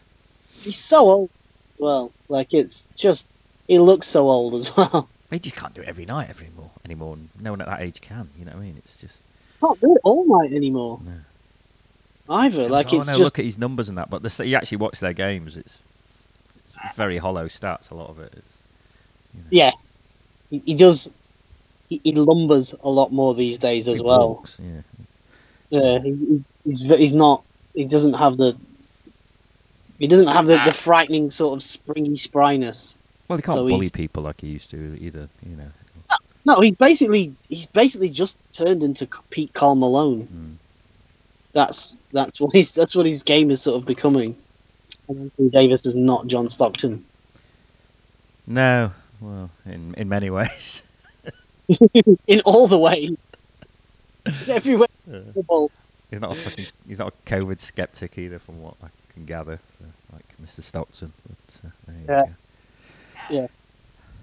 [0.61, 1.31] He's so old.
[1.79, 3.27] Well, like it's just
[3.67, 5.09] he looks so old as well.
[5.31, 6.71] They just can't do it every night anymore.
[6.85, 8.29] Anymore, no one at that age can.
[8.39, 8.77] You know what I mean?
[8.79, 9.19] It's just
[9.61, 11.01] Can't do it all night anymore.
[11.05, 11.13] no.
[12.29, 12.69] Either.
[12.69, 14.09] Like oh, it's no, just look at his numbers and that.
[14.09, 15.57] But the, you actually watch their games.
[15.57, 15.79] It's,
[16.85, 17.91] it's very hollow stats.
[17.91, 19.39] A lot of it is.
[19.51, 19.73] yeah.
[20.51, 21.09] He, he does.
[21.93, 24.29] He, he lumbers a lot more these days as He well.
[24.37, 24.81] walks, yeah.
[25.71, 27.43] Yeah, he, he- he's he's not.
[27.75, 28.57] He doesn't have the.
[29.99, 32.97] He doesn't have the, the frightening sort of springy spryness.
[33.29, 35.29] Well, he can't So bully he's- people like he used to either.
[35.49, 35.69] You know.
[36.45, 40.27] No, he's basically he's basically just turned into Pete Karl Malone.
[40.27, 40.57] Mm.
[41.53, 44.37] That's that's what he's that's what his game is sort of becoming.
[45.09, 47.05] And Anthony Davis is not John Stockton.
[48.47, 48.93] No.
[49.21, 50.83] Well, in in many ways.
[52.27, 53.31] in all the ways.
[54.49, 54.89] Everywhere.
[55.11, 55.21] Yeah.
[56.11, 56.67] He's not a fucking.
[56.87, 59.59] He's not a COVID skeptic either, from what I can gather.
[59.79, 60.63] So, like Mr.
[60.63, 61.13] Stockton.
[61.27, 62.23] But, uh, there you Yeah.
[62.27, 62.33] go.
[63.31, 63.47] Yeah.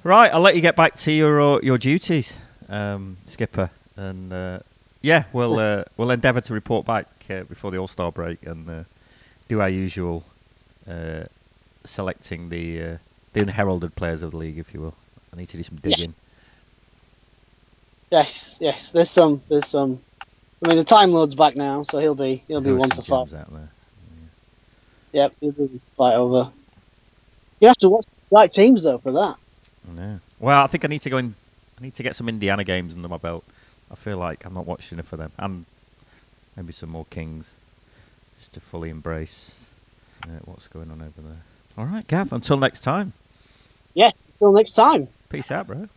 [0.03, 2.37] Right, I'll let you get back to your uh, your duties,
[2.69, 4.59] um, Skipper, and uh,
[5.01, 8.69] yeah, we'll uh, we'll endeavour to report back uh, before the All Star break and
[8.69, 8.83] uh,
[9.49, 10.23] do our usual
[10.89, 11.23] uh,
[11.83, 12.97] selecting the uh,
[13.33, 14.95] the unheralded players of the league, if you will.
[15.33, 16.07] I need to do some Yeah.
[18.11, 18.89] Yes, yes.
[18.89, 19.41] There's some.
[19.47, 20.01] There's some.
[20.63, 23.29] I mean, the Time Lord's back now, so he'll be he'll be one to five.
[23.29, 23.69] gems out there.
[25.11, 26.51] Yep, he'll be fight over.
[27.59, 29.35] You have to watch the right teams though for that.
[29.87, 30.19] Know.
[30.39, 31.33] Well, I think I need to go in.
[31.79, 33.43] I need to get some Indiana games under my belt.
[33.91, 35.65] I feel like I'm not watching enough of them, and
[36.55, 37.53] maybe some more Kings,
[38.37, 39.65] just to fully embrace
[40.25, 41.41] uh, what's going on over there.
[41.77, 42.33] All right, Gav.
[42.33, 43.13] Until next time.
[43.93, 44.11] Yeah.
[44.33, 45.07] Until next time.
[45.29, 45.87] Peace out, bro.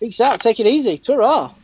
[0.00, 0.40] Peace out.
[0.40, 0.98] Take it easy.
[0.98, 1.54] Ta